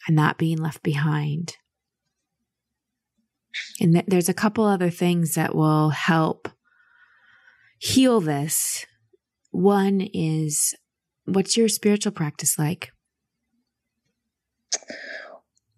I'm 0.08 0.16
not 0.16 0.38
being 0.38 0.58
left 0.58 0.84
behind. 0.84 1.56
And 3.80 3.94
th- 3.94 4.06
there's 4.08 4.30
a 4.30 4.34
couple 4.34 4.66
other 4.66 4.90
things 4.90 5.36
that 5.36 5.56
will 5.56 5.90
help 5.90 6.50
heal 7.78 8.20
this 8.20 8.86
one 9.52 10.02
is 10.14 10.76
what's 11.26 11.56
your 11.56 11.68
spiritual 11.70 12.12
practice 12.12 12.60
like? 12.60 12.92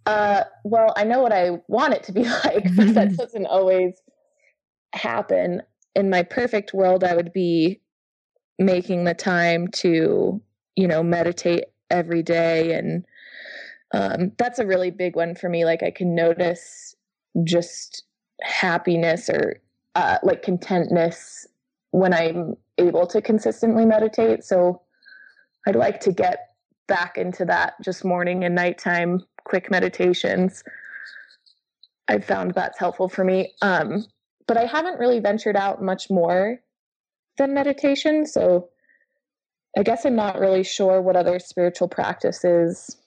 Uh, 0.06 0.44
well, 0.64 0.94
I 0.96 1.04
know 1.04 1.22
what 1.22 1.34
I 1.34 1.62
want 1.68 1.94
it 1.94 2.04
to 2.04 2.12
be 2.12 2.24
like, 2.46 2.76
but 2.76 2.94
that 2.94 3.16
doesn't 3.18 3.46
always 3.46 3.94
happen. 4.94 5.62
In 5.96 6.10
my 6.10 6.24
perfect 6.24 6.74
world, 6.74 7.04
I 7.04 7.16
would 7.16 7.34
be 7.34 7.82
making 8.60 9.04
the 9.04 9.14
time 9.14 9.68
to, 9.70 10.42
you 10.76 10.88
know, 10.88 11.04
meditate 11.04 11.66
every 11.90 12.24
day. 12.24 12.74
And 12.74 13.06
um, 13.94 14.32
that's 14.38 14.60
a 14.60 14.66
really 14.68 14.92
big 14.92 15.16
one 15.16 15.36
for 15.36 15.50
me. 15.50 15.66
Like, 15.66 15.84
I 15.84 15.92
can 15.92 16.16
notice 16.16 16.96
just 17.44 18.04
happiness 18.42 19.30
or 19.30 19.62
uh, 19.96 20.18
like 20.24 20.44
contentness 20.44 21.48
when 21.92 22.14
I'm 22.14 22.56
able 22.78 23.08
to 23.08 23.22
consistently 23.22 23.86
meditate. 23.86 24.44
So 24.44 24.82
I'd 25.68 25.76
like 25.76 26.00
to 26.02 26.12
get 26.12 26.50
back 26.88 27.18
into 27.18 27.46
that 27.46 27.74
just 27.84 28.06
morning 28.06 28.44
and 28.44 28.56
nighttime 28.56 29.22
quick 29.44 29.72
meditations. 29.72 30.64
I've 32.08 32.26
found 32.26 32.54
that's 32.54 32.80
helpful 32.80 33.10
for 33.10 33.24
me. 33.24 33.54
Um, 33.62 34.06
but 34.48 34.58
I 34.58 34.66
haven't 34.66 35.00
really 35.00 35.20
ventured 35.20 35.56
out 35.56 35.82
much 35.82 36.10
more 36.10 36.60
than 37.38 37.54
meditation. 37.54 38.26
So 38.26 38.70
I 39.78 39.84
guess 39.84 40.06
I'm 40.06 40.16
not 40.16 40.40
really 40.40 40.64
sure 40.64 41.02
what 41.02 41.16
other 41.16 41.40
spiritual 41.40 41.88
practices 41.88 42.98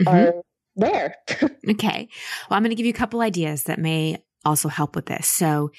mm-hmm. 0.00 0.08
are 0.08 0.32
there. 0.76 1.16
okay. 1.70 2.08
Well, 2.48 2.56
I'm 2.56 2.62
going 2.62 2.70
to 2.70 2.76
give 2.76 2.86
you 2.86 2.92
a 2.92 2.96
couple 2.96 3.20
ideas 3.20 3.64
that 3.64 3.78
may 3.78 4.22
also 4.44 4.68
help 4.68 4.96
with 4.96 5.06
this. 5.06 5.28
So, 5.28 5.70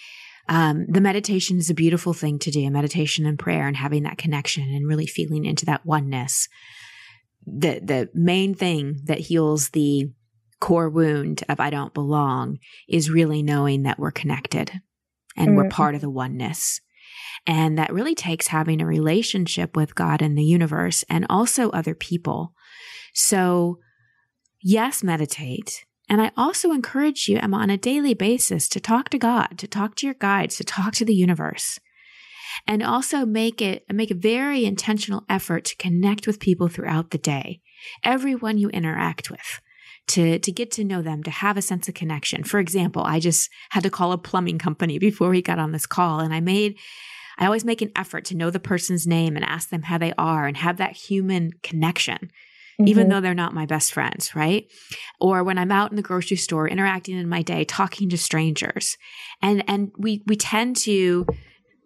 um, 0.50 0.86
the 0.90 1.02
meditation 1.02 1.58
is 1.58 1.70
a 1.70 1.76
beautiful 1.76 2.14
thing 2.14 2.40
to 2.40 2.52
do, 2.52 2.70
meditation 2.72 3.26
and 3.26 3.38
prayer 3.38 3.68
and 3.68 3.78
having 3.78 4.04
that 4.04 4.18
connection 4.18 4.64
and 4.64 4.88
really 4.88 5.06
feeling 5.06 5.46
into 5.46 5.66
that 5.66 5.86
oneness. 5.86 6.50
The, 7.46 7.80
the 7.82 8.10
main 8.14 8.54
thing 8.56 9.02
that 9.06 9.20
heals 9.20 9.70
the 9.70 10.12
core 10.62 10.90
wound 10.90 11.44
of 11.50 11.60
I 11.60 11.70
don't 11.70 11.94
belong 11.94 12.60
is 12.88 13.10
really 13.10 13.44
knowing 13.44 13.84
that 13.84 14.00
we're 14.00 14.12
connected 14.12 14.72
and 15.36 15.50
mm-hmm. 15.50 15.58
we're 15.58 15.70
part 15.70 15.96
of 15.96 16.02
the 16.02 16.10
oneness. 16.10 16.80
And 17.46 17.78
that 17.78 17.92
really 17.92 18.16
takes 18.16 18.48
having 18.48 18.82
a 18.82 18.86
relationship 18.86 19.76
with 19.76 19.96
God 19.96 20.22
and 20.22 20.38
the 20.38 20.46
universe 20.46 21.04
and 21.10 21.26
also 21.30 21.72
other 21.72 21.96
people. 21.96 22.54
So 23.14 23.80
yes, 24.62 25.04
meditate 25.04 25.86
and 26.12 26.22
I 26.22 26.32
also 26.36 26.74
encourage 26.74 27.30
you, 27.30 27.38
Emma, 27.38 27.58
on 27.58 27.70
a 27.70 27.78
daily 27.78 28.14
basis 28.14 28.68
to 28.70 28.82
talk 28.82 29.08
to 29.10 29.18
God, 29.18 29.58
to 29.60 29.66
talk 29.66 29.96
to 29.96 30.06
your 30.06 30.14
guides, 30.16 30.58
to 30.58 30.64
talk 30.66 30.94
to 30.96 31.06
the 31.06 31.16
universe. 31.16 31.80
and 32.68 32.84
also 32.84 33.26
make 33.26 33.62
it 33.62 33.86
make 33.90 34.12
a 34.12 34.16
very 34.16 34.66
intentional 34.66 35.24
effort 35.30 35.64
to 35.66 35.76
connect 35.78 36.28
with 36.28 36.40
people 36.40 36.68
throughout 36.68 37.12
the 37.12 37.18
day 37.18 37.62
everyone 38.04 38.58
you 38.58 38.70
interact 38.70 39.32
with 39.32 39.62
to 40.12 40.40
to 40.40 40.52
get 40.52 40.72
to 40.72 40.84
know 40.84 41.02
them 41.02 41.24
to 41.24 41.32
have 41.32 41.58
a 41.58 41.62
sense 41.62 41.88
of 41.88 41.94
connection 41.94 42.44
for 42.44 42.60
example 42.60 43.04
i 43.04 43.20
just 43.20 43.50
had 43.70 43.84
to 43.84 43.90
call 43.90 44.12
a 44.12 44.18
plumbing 44.18 44.60
company 44.60 45.00
before 45.10 45.30
we 45.30 45.42
got 45.42 45.60
on 45.60 45.72
this 45.72 45.86
call 45.86 46.20
and 46.20 46.34
i 46.34 46.40
made 46.40 46.78
i 47.38 47.46
always 47.46 47.66
make 47.66 47.82
an 47.82 47.92
effort 47.96 48.26
to 48.26 48.36
know 48.36 48.50
the 48.50 48.60
person's 48.60 49.08
name 49.08 49.36
and 49.36 49.46
ask 49.46 49.70
them 49.70 49.84
how 49.84 49.98
they 49.98 50.14
are 50.18 50.48
and 50.48 50.58
have 50.58 50.78
that 50.78 50.96
human 50.96 51.52
connection 51.64 52.32
Mm-hmm. 52.80 52.88
even 52.88 53.10
though 53.10 53.22
they're 53.22 53.34
not 53.34 53.54
my 53.54 53.66
best 53.66 53.94
friends, 53.94 54.36
right? 54.36 54.72
Or 55.20 55.44
when 55.44 55.58
I'm 55.58 55.72
out 55.72 55.92
in 55.92 55.98
the 55.98 56.02
grocery 56.02 56.38
store 56.38 56.68
interacting 56.68 57.18
in 57.18 57.30
my 57.30 57.42
day, 57.42 57.64
talking 57.64 58.10
to 58.10 58.18
strangers. 58.18 58.98
And 59.42 59.64
and 59.68 59.92
we 59.98 60.24
we 60.26 60.36
tend 60.36 60.78
to 60.78 61.28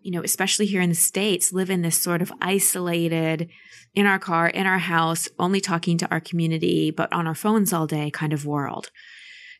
you 0.06 0.12
know, 0.12 0.22
especially 0.22 0.68
here 0.68 0.82
in 0.82 0.90
the 0.90 0.96
States, 0.96 1.52
live 1.52 1.72
in 1.72 1.82
this 1.82 2.00
sort 2.00 2.22
of 2.22 2.32
isolated, 2.40 3.50
in 3.96 4.06
our 4.06 4.20
car, 4.20 4.48
in 4.48 4.68
our 4.68 4.78
house, 4.78 5.28
only 5.40 5.60
talking 5.60 5.98
to 5.98 6.08
our 6.12 6.20
community, 6.20 6.92
but 6.92 7.12
on 7.12 7.26
our 7.26 7.34
phones 7.34 7.74
all 7.74 7.88
day 7.88 8.12
kind 8.12 8.32
of 8.32 8.46
world. 8.46 8.92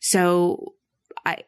So 0.00 0.74
I, 1.24 1.38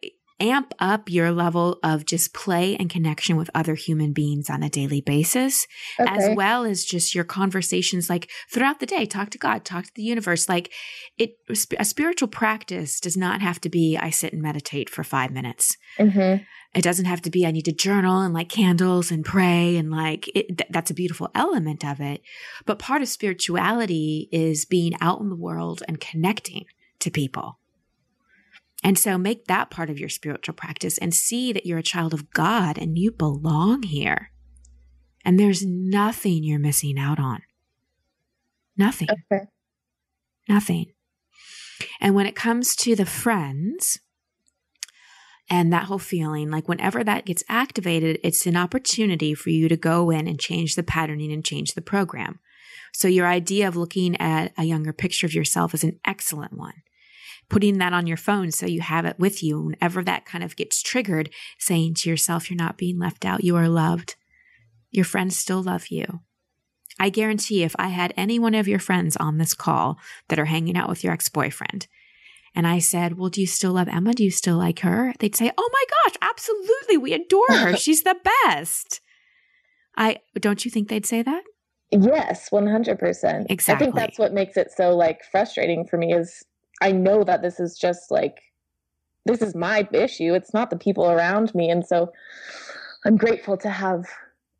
amp 0.40 0.72
up 0.78 1.10
your 1.10 1.32
level 1.32 1.78
of 1.82 2.04
just 2.04 2.32
play 2.32 2.76
and 2.76 2.88
connection 2.88 3.36
with 3.36 3.50
other 3.54 3.74
human 3.74 4.12
beings 4.12 4.48
on 4.48 4.62
a 4.62 4.70
daily 4.70 5.00
basis, 5.00 5.66
okay. 5.98 6.10
as 6.10 6.36
well 6.36 6.64
as 6.64 6.84
just 6.84 7.14
your 7.14 7.24
conversations 7.24 8.08
like 8.08 8.30
throughout 8.52 8.80
the 8.80 8.86
day. 8.86 9.04
Talk 9.06 9.30
to 9.30 9.38
God, 9.38 9.64
talk 9.64 9.84
to 9.86 9.94
the 9.94 10.02
universe. 10.02 10.48
Like 10.48 10.72
it, 11.16 11.36
a 11.78 11.84
spiritual 11.84 12.28
practice 12.28 13.00
does 13.00 13.16
not 13.16 13.40
have 13.40 13.60
to 13.62 13.68
be, 13.68 13.96
I 13.96 14.10
sit 14.10 14.32
and 14.32 14.42
meditate 14.42 14.88
for 14.88 15.02
five 15.02 15.30
minutes. 15.30 15.76
Mm-hmm. 15.98 16.42
It 16.74 16.82
doesn't 16.82 17.06
have 17.06 17.22
to 17.22 17.30
be, 17.30 17.46
I 17.46 17.50
need 17.50 17.64
to 17.64 17.72
journal 17.72 18.20
and 18.20 18.34
like 18.34 18.48
candles 18.48 19.10
and 19.10 19.24
pray 19.24 19.76
and 19.76 19.90
like 19.90 20.28
it, 20.34 20.58
th- 20.58 20.70
that's 20.70 20.90
a 20.90 20.94
beautiful 20.94 21.30
element 21.34 21.84
of 21.84 22.00
it. 22.00 22.20
But 22.66 22.78
part 22.78 23.02
of 23.02 23.08
spirituality 23.08 24.28
is 24.30 24.66
being 24.66 24.92
out 25.00 25.20
in 25.20 25.30
the 25.30 25.36
world 25.36 25.82
and 25.88 25.98
connecting 25.98 26.66
to 27.00 27.10
people. 27.10 27.58
And 28.82 28.98
so 28.98 29.18
make 29.18 29.46
that 29.46 29.70
part 29.70 29.90
of 29.90 29.98
your 29.98 30.08
spiritual 30.08 30.54
practice 30.54 30.98
and 30.98 31.12
see 31.12 31.52
that 31.52 31.66
you're 31.66 31.78
a 31.78 31.82
child 31.82 32.14
of 32.14 32.30
God 32.30 32.78
and 32.78 32.96
you 32.96 33.10
belong 33.10 33.82
here. 33.82 34.30
And 35.24 35.38
there's 35.38 35.64
nothing 35.64 36.44
you're 36.44 36.60
missing 36.60 36.98
out 36.98 37.18
on. 37.18 37.42
Nothing. 38.76 39.08
Okay. 39.10 39.44
Nothing. 40.48 40.86
And 42.00 42.14
when 42.14 42.26
it 42.26 42.36
comes 42.36 42.76
to 42.76 42.94
the 42.94 43.06
friends 43.06 43.98
and 45.50 45.72
that 45.72 45.84
whole 45.84 45.98
feeling, 45.98 46.50
like 46.50 46.68
whenever 46.68 47.02
that 47.02 47.26
gets 47.26 47.42
activated, 47.48 48.20
it's 48.22 48.46
an 48.46 48.56
opportunity 48.56 49.34
for 49.34 49.50
you 49.50 49.68
to 49.68 49.76
go 49.76 50.10
in 50.10 50.28
and 50.28 50.38
change 50.38 50.76
the 50.76 50.82
patterning 50.82 51.32
and 51.32 51.44
change 51.44 51.74
the 51.74 51.82
program. 51.82 52.38
So 52.94 53.08
your 53.08 53.26
idea 53.26 53.66
of 53.66 53.76
looking 53.76 54.16
at 54.20 54.52
a 54.56 54.64
younger 54.64 54.92
picture 54.92 55.26
of 55.26 55.34
yourself 55.34 55.74
is 55.74 55.84
an 55.84 55.98
excellent 56.06 56.52
one 56.52 56.82
putting 57.48 57.78
that 57.78 57.92
on 57.92 58.06
your 58.06 58.16
phone 58.16 58.50
so 58.50 58.66
you 58.66 58.80
have 58.80 59.04
it 59.04 59.18
with 59.18 59.42
you 59.42 59.60
whenever 59.60 60.02
that 60.04 60.26
kind 60.26 60.44
of 60.44 60.56
gets 60.56 60.82
triggered, 60.82 61.30
saying 61.58 61.94
to 61.94 62.10
yourself, 62.10 62.50
you're 62.50 62.56
not 62.56 62.76
being 62.76 62.98
left 62.98 63.24
out, 63.24 63.44
you 63.44 63.56
are 63.56 63.68
loved. 63.68 64.16
Your 64.90 65.04
friends 65.04 65.36
still 65.36 65.62
love 65.62 65.88
you. 65.88 66.20
I 66.98 67.10
guarantee 67.10 67.62
if 67.62 67.76
I 67.78 67.88
had 67.88 68.12
any 68.16 68.38
one 68.38 68.54
of 68.54 68.68
your 68.68 68.78
friends 68.78 69.16
on 69.16 69.38
this 69.38 69.54
call 69.54 69.98
that 70.28 70.38
are 70.38 70.46
hanging 70.46 70.76
out 70.76 70.88
with 70.88 71.04
your 71.04 71.12
ex 71.12 71.28
boyfriend, 71.28 71.86
and 72.54 72.66
I 72.66 72.78
said, 72.78 73.18
Well, 73.18 73.30
do 73.30 73.40
you 73.40 73.46
still 73.46 73.72
love 73.72 73.88
Emma? 73.88 74.12
Do 74.14 74.24
you 74.24 74.30
still 74.30 74.56
like 74.56 74.80
her? 74.80 75.12
They'd 75.20 75.36
say, 75.36 75.52
Oh 75.56 75.70
my 75.72 75.84
gosh, 75.90 76.16
absolutely. 76.20 76.96
We 76.96 77.12
adore 77.12 77.46
her. 77.50 77.76
She's 77.76 78.02
the 78.02 78.16
best. 78.44 79.00
I 79.96 80.18
don't 80.34 80.64
you 80.64 80.70
think 80.70 80.88
they'd 80.88 81.06
say 81.06 81.22
that? 81.22 81.42
Yes, 81.90 82.50
100%. 82.50 83.46
Exactly. 83.48 83.74
I 83.74 83.78
think 83.78 83.94
that's 83.94 84.18
what 84.18 84.32
makes 84.32 84.56
it 84.56 84.70
so 84.70 84.94
like 84.94 85.20
frustrating 85.30 85.86
for 85.86 85.96
me 85.96 86.12
is 86.12 86.44
I 86.80 86.92
know 86.92 87.24
that 87.24 87.42
this 87.42 87.60
is 87.60 87.78
just 87.78 88.10
like 88.10 88.38
this 89.24 89.42
is 89.42 89.54
my 89.54 89.86
issue. 89.92 90.34
It's 90.34 90.54
not 90.54 90.70
the 90.70 90.78
people 90.78 91.10
around 91.10 91.54
me. 91.54 91.70
And 91.70 91.86
so 91.86 92.12
I'm 93.04 93.16
grateful 93.16 93.56
to 93.58 93.68
have 93.68 94.06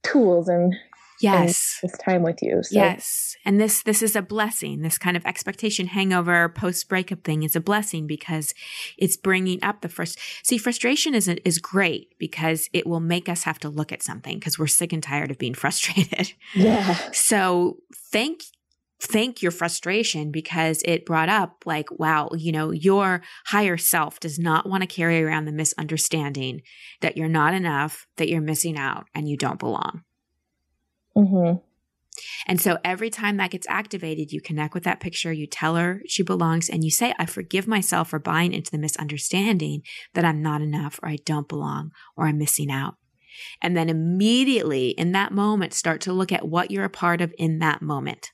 tools 0.03 0.49
and 0.49 0.75
yes 1.21 1.81
and 1.83 1.91
this 1.91 1.99
time 1.99 2.23
with 2.23 2.41
you 2.43 2.63
so. 2.63 2.77
yes 2.77 3.37
and 3.45 3.61
this 3.61 3.83
this 3.83 4.03
is 4.03 4.15
a 4.15 4.23
blessing 4.23 4.83
this 4.83 4.99
kind 4.99 5.17
of 5.17 5.27
expectation 5.27 5.89
hangover 5.89 6.49
post 6.49 6.89
breakup 6.89 7.25
thing 7.25 7.43
is 7.43 7.57
a 7.57 7.61
blessing 7.61 8.07
because 8.07 8.55
it's 8.97 9.17
bringing 9.17 9.63
up 9.63 9.81
the 9.81 9.89
first 9.89 10.19
see 10.45 10.57
frustration 10.57 11.15
is 11.15 11.29
is 11.45 11.59
great 11.59 12.15
because 12.19 12.69
it 12.73 12.87
will 12.87 13.01
make 13.01 13.29
us 13.29 13.43
have 13.43 13.59
to 13.59 13.69
look 13.69 13.91
at 13.91 14.03
something 14.03 14.39
because 14.39 14.59
we're 14.59 14.69
sick 14.69 14.93
and 14.93 15.03
tired 15.03 15.31
of 15.31 15.39
being 15.39 15.55
frustrated 15.55 16.33
yeah 16.55 16.95
so 17.13 17.79
thank 18.13 18.43
thank 19.01 19.43
your 19.43 19.53
frustration 19.53 20.31
because 20.31 20.83
it 20.85 21.07
brought 21.07 21.29
up 21.29 21.63
like, 21.65 21.87
wow, 21.99 22.31
you 22.37 22.51
know, 22.51 22.71
your 22.73 23.23
higher 23.47 23.77
self 23.77 24.19
does 24.21 24.39
not 24.39 24.69
want 24.69 24.83
to 24.83 24.87
carry 24.87 25.23
around 25.23 25.45
the 25.45 25.53
misunderstanding 25.53 26.63
that 27.01 27.17
you're 27.17 27.29
not 27.29 27.55
enough, 27.55 28.07
that 28.17 28.29
you're 28.29 28.41
missing 28.41 28.77
out 28.77 29.07
and 29.15 29.29
you 29.29 29.37
don't 29.37 29.61
belong. 29.61 30.03
Mm-hmm. 31.17 31.59
And 32.49 32.61
so 32.61 32.79
every 32.85 33.11
time 33.11 33.37
that 33.37 33.53
gets 33.53 33.67
activated, 33.69 34.33
you 34.33 34.41
connect 34.41 34.75
with 34.75 34.83
that 34.83 34.99
picture, 34.99 35.33
you 35.33 35.47
tell 35.47 35.77
her 35.77 36.03
she 36.07 36.25
belongs, 36.25 36.69
and 36.69 36.83
you 36.83 36.91
say, 36.91 37.15
I 37.17 37.27
forgive 37.27 37.69
myself 37.69 38.11
for 38.11 38.19
buying 38.19 38.53
into 38.53 38.73
the 38.73 38.79
misunderstanding 38.79 39.83
that 40.15 40.25
I'm 40.25 40.43
not 40.43 40.61
enough 40.61 40.99
or 41.01 41.11
I 41.11 41.19
don't 41.25 41.49
belong 41.49 41.93
or 42.17 42.27
I'm 42.27 42.39
missing 42.39 42.73
out. 42.73 42.97
And 43.63 43.77
then 43.77 43.89
immediately 43.89 44.89
in 44.89 45.13
that 45.13 45.31
moment, 45.31 45.73
start 45.73 46.01
to 46.03 46.13
look 46.13 46.33
at 46.33 46.49
what 46.49 46.73
you're 46.73 46.85
a 46.85 46.91
part 46.91 47.21
of 47.21 47.33
in 47.39 47.61
that 47.61 47.81
moment 47.81 48.33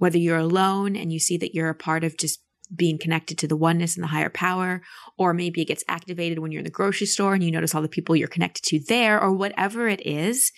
whether 0.00 0.16
you're 0.16 0.38
alone 0.38 0.96
and 0.96 1.12
you 1.12 1.20
see 1.20 1.36
that 1.36 1.54
you're 1.54 1.68
a 1.68 1.74
part 1.74 2.04
of 2.04 2.16
just 2.16 2.42
being 2.74 2.98
connected 2.98 3.36
to 3.36 3.46
the 3.46 3.56
oneness 3.56 3.96
and 3.96 4.02
the 4.02 4.08
higher 4.08 4.30
power, 4.30 4.80
or 5.18 5.34
maybe 5.34 5.60
it 5.60 5.66
gets 5.68 5.84
activated 5.88 6.38
when 6.38 6.50
you're 6.50 6.60
in 6.60 6.64
the 6.64 6.70
grocery 6.70 7.06
store 7.06 7.34
and 7.34 7.44
you 7.44 7.50
notice 7.50 7.74
all 7.74 7.82
the 7.82 7.88
people 7.88 8.16
you're 8.16 8.26
connected 8.26 8.62
to 8.64 8.80
there, 8.88 9.20
or 9.20 9.30
whatever 9.30 9.88
it 9.88 10.00
is, 10.06 10.52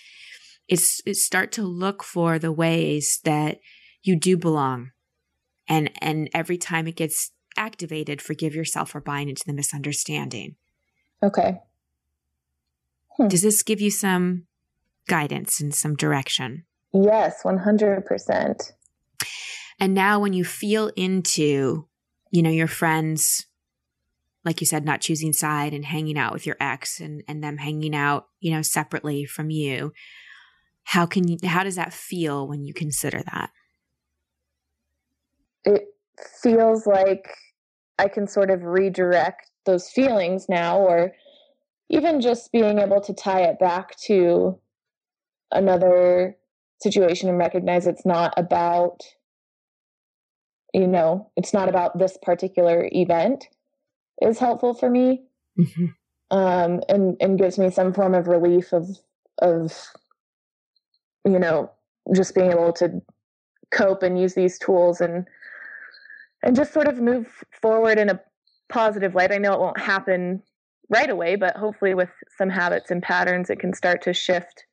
it's, 0.69 1.01
it's 1.05 1.27
start 1.27 1.51
to 1.53 1.65
look 1.65 2.05
for 2.05 2.39
the 2.39 2.53
ways 2.53 3.19
that 3.25 3.59
you 4.05 4.17
do 4.17 4.37
belong. 4.37 4.93
And, 5.69 5.91
and 6.01 6.31
every 6.33 6.57
time 6.57 6.87
it 6.87 6.95
gets 6.95 7.33
activated, 7.57 8.23
forgive 8.23 8.55
yourself 8.55 8.91
for 8.91 9.01
buying 9.01 9.29
into 9.29 9.43
the 9.45 9.53
misunderstanding. 9.53 10.55
Okay. 11.21 11.59
Hmm. 13.17 13.27
Does 13.27 13.43
this 13.43 13.65
give 13.65 13.81
you 13.81 13.91
some 13.91 14.47
guidance 15.09 15.61
and 15.61 15.75
some 15.75 15.97
direction? 15.97 16.65
Yes, 16.93 17.43
100%. 17.43 18.73
And 19.83 19.95
now 19.95 20.21
when 20.21 20.33
you 20.33 20.45
feel 20.45 20.93
into, 20.95 21.89
you 22.31 22.41
know, 22.41 22.51
your 22.51 22.69
friends, 22.69 23.47
like 24.45 24.61
you 24.61 24.67
said, 24.67 24.85
not 24.85 25.01
choosing 25.01 25.33
side 25.33 25.75
and 25.75 25.85
hanging 25.85 26.17
out 26.17 26.33
with 26.33 26.47
your 26.47 26.55
ex 26.61 27.01
and, 27.01 27.25
and 27.27 27.43
them 27.43 27.57
hanging 27.57 27.93
out, 27.93 28.29
you 28.39 28.53
know, 28.53 28.63
separately 28.63 29.25
from 29.25 29.51
you, 29.51 29.93
how 30.85 31.05
can 31.05 31.27
you, 31.27 31.37
how 31.45 31.65
does 31.65 31.75
that 31.75 31.93
feel 31.93 32.47
when 32.47 32.63
you 32.63 32.73
consider 32.73 33.25
that? 33.25 33.51
It 35.65 35.89
feels 36.41 36.87
like 36.87 37.35
I 37.99 38.07
can 38.07 38.29
sort 38.29 38.51
of 38.51 38.63
redirect 38.63 39.51
those 39.67 39.91
feelings 39.91 40.47
now, 40.49 40.79
or 40.79 41.11
even 41.89 42.21
just 42.21 42.53
being 42.53 42.79
able 42.79 43.01
to 43.01 43.13
tie 43.13 43.43
it 43.43 43.59
back 43.59 43.99
to 44.07 44.61
another 45.51 46.37
situation 46.81 47.29
and 47.29 47.37
recognize 47.37 47.89
it's 47.89 48.07
not 48.07 48.33
about 48.37 49.01
you 50.73 50.87
know 50.87 51.31
it's 51.37 51.53
not 51.53 51.69
about 51.69 51.99
this 51.99 52.19
particular 52.23 52.89
event 52.93 53.49
is 54.21 54.39
helpful 54.39 54.75
for 54.75 54.89
me. 54.89 55.25
Mm-hmm. 55.59 55.87
um, 56.31 56.81
and 56.89 57.17
and 57.21 57.39
gives 57.39 57.59
me 57.59 57.71
some 57.71 57.93
form 57.93 58.15
of 58.15 58.27
relief 58.27 58.73
of 58.73 58.89
of 59.43 59.89
you 61.27 61.39
know 61.39 61.71
just 62.15 62.35
being 62.35 62.51
able 62.51 62.73
to 62.73 63.03
cope 63.71 64.03
and 64.03 64.19
use 64.19 64.35
these 64.35 64.59
tools 64.59 65.01
and 65.03 65.27
and 66.43 66.57
just 66.57 66.73
sort 66.73 66.89
of 66.89 67.01
move 67.01 67.45
forward 67.61 67.99
in 67.99 68.09
a 68.09 68.21
positive 68.71 69.15
light. 69.15 69.31
I 69.31 69.39
know 69.39 69.53
it 69.53 69.61
won't 69.61 69.79
happen 69.79 70.43
right 70.93 71.11
away 71.11 71.37
but 71.37 71.57
hopefully 71.57 71.95
with 71.95 72.11
some 72.37 72.51
habits 72.51 72.91
and 72.91 73.03
patterns 73.03 73.51
it 73.51 73.59
can 73.59 73.73
start 73.73 74.03
to 74.03 74.13
shift 74.13 74.67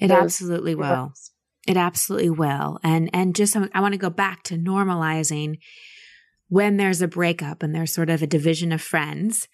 it 0.00 0.10
absolutely 0.10 0.74
will 0.74 1.12
it 1.66 1.76
absolutely 1.76 2.30
will. 2.30 2.78
And 2.82 3.10
and 3.12 3.34
just 3.34 3.56
I 3.56 3.80
want 3.80 3.92
to 3.92 3.98
go 3.98 4.10
back 4.10 4.42
to 4.44 4.56
normalizing 4.56 5.58
when 6.48 6.76
there's 6.76 7.02
a 7.02 7.08
breakup 7.08 7.62
and 7.62 7.74
there's 7.74 7.94
sort 7.94 8.10
of 8.10 8.22
a 8.22 8.26
division 8.26 8.72
of 8.72 8.82
friends. 8.82 9.48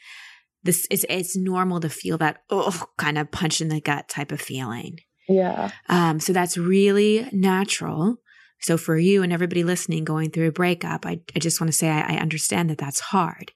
This 0.62 0.86
is 0.90 1.06
it's 1.08 1.36
normal 1.36 1.80
to 1.80 1.88
feel 1.88 2.18
that 2.18 2.42
oh 2.50 2.84
kind 2.96 3.18
of 3.18 3.30
punch 3.30 3.60
in 3.60 3.68
the 3.68 3.80
gut 3.80 4.08
type 4.08 4.32
of 4.32 4.40
feeling. 4.40 5.00
Yeah. 5.28 5.70
Um. 5.88 6.20
So 6.20 6.32
that's 6.32 6.56
really 6.56 7.28
natural. 7.32 8.16
So 8.60 8.76
for 8.76 8.98
you 8.98 9.22
and 9.22 9.32
everybody 9.32 9.62
listening 9.62 10.04
going 10.04 10.30
through 10.30 10.48
a 10.48 10.52
breakup, 10.52 11.06
I 11.06 11.20
I 11.36 11.38
just 11.38 11.60
want 11.60 11.68
to 11.68 11.76
say 11.76 11.88
I, 11.88 12.14
I 12.14 12.18
understand 12.18 12.70
that 12.70 12.78
that's 12.78 13.00
hard, 13.00 13.52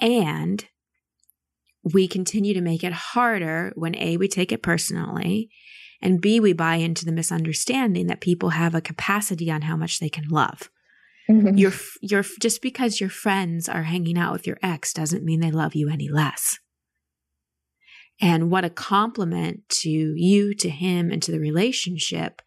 and 0.00 0.66
we 1.94 2.08
continue 2.08 2.54
to 2.54 2.60
make 2.60 2.82
it 2.82 2.92
harder 2.92 3.72
when 3.76 3.94
A, 3.96 4.16
we 4.16 4.26
take 4.26 4.50
it 4.50 4.62
personally, 4.62 5.50
and 6.00 6.20
B, 6.20 6.40
we 6.40 6.52
buy 6.52 6.76
into 6.76 7.04
the 7.04 7.12
misunderstanding 7.12 8.06
that 8.06 8.20
people 8.20 8.50
have 8.50 8.74
a 8.74 8.80
capacity 8.80 9.50
on 9.50 9.62
how 9.62 9.76
much 9.76 9.98
they 9.98 10.08
can 10.08 10.28
love. 10.28 10.70
Mm-hmm. 11.28 11.56
Your, 11.56 11.72
your, 12.00 12.22
just 12.40 12.62
because 12.62 13.00
your 13.00 13.10
friends 13.10 13.68
are 13.68 13.82
hanging 13.82 14.18
out 14.18 14.32
with 14.32 14.46
your 14.46 14.58
ex 14.62 14.92
doesn't 14.92 15.24
mean 15.24 15.40
they 15.40 15.50
love 15.50 15.74
you 15.74 15.88
any 15.88 16.08
less. 16.08 16.58
And 18.20 18.50
what 18.50 18.64
a 18.64 18.70
compliment 18.70 19.68
to 19.80 19.90
you, 19.90 20.54
to 20.54 20.70
him, 20.70 21.10
and 21.10 21.22
to 21.22 21.32
the 21.32 21.40
relationship 21.40 22.40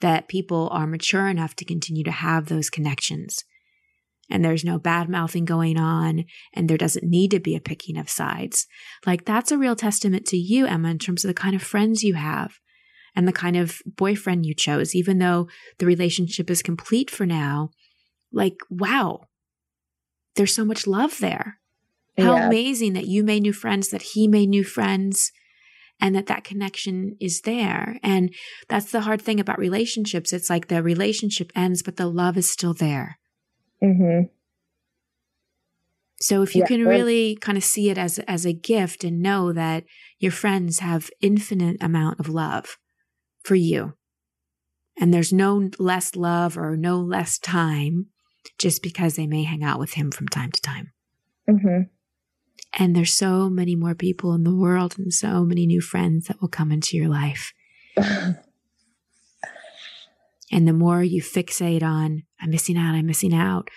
that 0.00 0.28
people 0.28 0.68
are 0.72 0.86
mature 0.86 1.28
enough 1.28 1.54
to 1.56 1.64
continue 1.64 2.04
to 2.04 2.10
have 2.10 2.46
those 2.46 2.68
connections. 2.68 3.44
And 4.28 4.44
there's 4.44 4.64
no 4.64 4.78
bad 4.78 5.08
mouthing 5.08 5.44
going 5.44 5.78
on, 5.78 6.24
and 6.52 6.68
there 6.68 6.78
doesn't 6.78 7.08
need 7.08 7.30
to 7.30 7.40
be 7.40 7.54
a 7.54 7.60
picking 7.60 7.96
of 7.96 8.10
sides. 8.10 8.66
Like, 9.06 9.24
that's 9.24 9.52
a 9.52 9.58
real 9.58 9.76
testament 9.76 10.26
to 10.26 10.36
you, 10.36 10.66
Emma, 10.66 10.88
in 10.88 10.98
terms 10.98 11.24
of 11.24 11.28
the 11.28 11.34
kind 11.34 11.54
of 11.54 11.62
friends 11.62 12.02
you 12.02 12.14
have 12.14 12.58
and 13.14 13.28
the 13.28 13.32
kind 13.32 13.56
of 13.56 13.80
boyfriend 13.86 14.46
you 14.46 14.54
chose, 14.54 14.94
even 14.94 15.18
though 15.18 15.48
the 15.78 15.86
relationship 15.86 16.50
is 16.50 16.62
complete 16.62 17.10
for 17.10 17.26
now. 17.26 17.70
Like, 18.32 18.56
wow, 18.68 19.28
there's 20.34 20.54
so 20.54 20.64
much 20.64 20.86
love 20.86 21.18
there. 21.20 21.58
How 22.18 22.36
yeah. 22.36 22.46
amazing 22.46 22.92
that 22.94 23.06
you 23.06 23.24
made 23.24 23.42
new 23.42 23.52
friends, 23.52 23.88
that 23.90 24.02
he 24.02 24.28
made 24.28 24.48
new 24.48 24.64
friends, 24.64 25.32
and 26.00 26.14
that 26.14 26.26
that 26.26 26.44
connection 26.44 27.16
is 27.20 27.42
there. 27.42 27.98
And 28.02 28.34
that's 28.68 28.90
the 28.90 29.02
hard 29.02 29.22
thing 29.22 29.40
about 29.40 29.58
relationships. 29.58 30.32
It's 30.32 30.50
like 30.50 30.68
the 30.68 30.82
relationship 30.82 31.50
ends, 31.54 31.82
but 31.82 31.96
the 31.96 32.06
love 32.06 32.36
is 32.36 32.50
still 32.50 32.74
there. 32.74 33.18
Mm-hmm. 33.82 34.26
So 36.20 36.42
if 36.42 36.54
you 36.54 36.60
yeah. 36.60 36.68
can 36.68 36.84
really 36.84 37.36
kind 37.40 37.58
of 37.58 37.64
see 37.64 37.90
it 37.90 37.98
as 37.98 38.18
as 38.20 38.46
a 38.46 38.52
gift 38.52 39.04
and 39.04 39.20
know 39.20 39.52
that 39.52 39.84
your 40.18 40.32
friends 40.32 40.78
have 40.78 41.10
infinite 41.20 41.76
amount 41.82 42.20
of 42.20 42.28
love 42.28 42.78
for 43.44 43.54
you. 43.54 43.94
And 44.98 45.12
there's 45.12 45.32
no 45.32 45.70
less 45.78 46.16
love 46.16 46.56
or 46.56 46.76
no 46.76 46.98
less 46.98 47.38
time 47.38 48.06
just 48.58 48.82
because 48.82 49.16
they 49.16 49.26
may 49.26 49.44
hang 49.44 49.62
out 49.64 49.78
with 49.78 49.94
him 49.94 50.10
from 50.10 50.28
time 50.28 50.52
to 50.52 50.60
time. 50.60 50.92
Mm-hmm. 51.48 51.82
And 52.78 52.96
there's 52.96 53.12
so 53.12 53.48
many 53.48 53.76
more 53.76 53.94
people 53.94 54.34
in 54.34 54.44
the 54.44 54.54
world 54.54 54.96
and 54.98 55.12
so 55.12 55.44
many 55.44 55.66
new 55.66 55.80
friends 55.80 56.26
that 56.26 56.40
will 56.40 56.48
come 56.48 56.72
into 56.72 56.96
your 56.96 57.08
life. 57.08 57.52
and 57.96 58.38
the 60.50 60.72
more 60.72 61.02
you 61.02 61.22
fixate 61.22 61.82
on, 61.82 62.24
I'm 62.40 62.50
missing 62.50 62.76
out, 62.76 62.94
I'm 62.94 63.06
missing 63.06 63.34
out, 63.34 63.70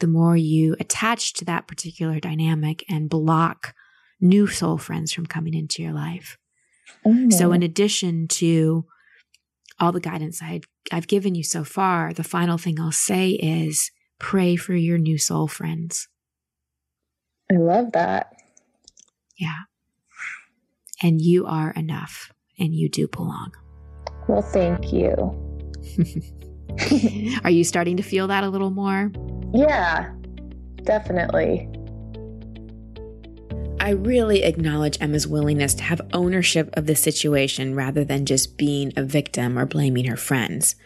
the 0.00 0.06
more 0.06 0.36
you 0.36 0.76
attach 0.80 1.32
to 1.34 1.44
that 1.46 1.66
particular 1.66 2.20
dynamic 2.20 2.84
and 2.90 3.08
block 3.08 3.74
new 4.20 4.46
soul 4.46 4.78
friends 4.78 5.12
from 5.12 5.26
coming 5.26 5.54
into 5.54 5.82
your 5.82 5.92
life. 5.92 6.36
Mm-hmm. 7.06 7.30
So, 7.30 7.52
in 7.52 7.62
addition 7.62 8.28
to 8.28 8.84
all 9.82 9.90
the 9.90 10.00
guidance 10.00 10.40
I 10.40 10.60
have 10.92 11.08
given 11.08 11.34
you 11.34 11.42
so 11.42 11.64
far, 11.64 12.12
the 12.12 12.22
final 12.22 12.56
thing 12.56 12.78
I'll 12.78 12.92
say 12.92 13.30
is 13.30 13.90
pray 14.20 14.54
for 14.54 14.74
your 14.74 14.96
new 14.96 15.18
soul 15.18 15.48
friends. 15.48 16.08
I 17.50 17.56
love 17.56 17.90
that. 17.92 18.32
Yeah. 19.36 19.62
And 21.02 21.20
you 21.20 21.46
are 21.46 21.72
enough 21.72 22.30
and 22.60 22.72
you 22.72 22.88
do 22.88 23.08
belong. 23.08 23.52
Well, 24.28 24.42
thank 24.42 24.92
you. 24.92 25.12
are 27.44 27.50
you 27.50 27.64
starting 27.64 27.96
to 27.96 28.04
feel 28.04 28.28
that 28.28 28.44
a 28.44 28.48
little 28.48 28.70
more? 28.70 29.10
Yeah, 29.52 30.12
definitely. 30.84 31.68
I 33.82 33.90
really 33.90 34.44
acknowledge 34.44 34.96
Emma's 35.00 35.26
willingness 35.26 35.74
to 35.74 35.82
have 35.82 36.00
ownership 36.12 36.70
of 36.74 36.86
the 36.86 36.94
situation 36.94 37.74
rather 37.74 38.04
than 38.04 38.26
just 38.26 38.56
being 38.56 38.92
a 38.96 39.02
victim 39.02 39.58
or 39.58 39.66
blaming 39.66 40.04
her 40.04 40.16
friends 40.16 40.76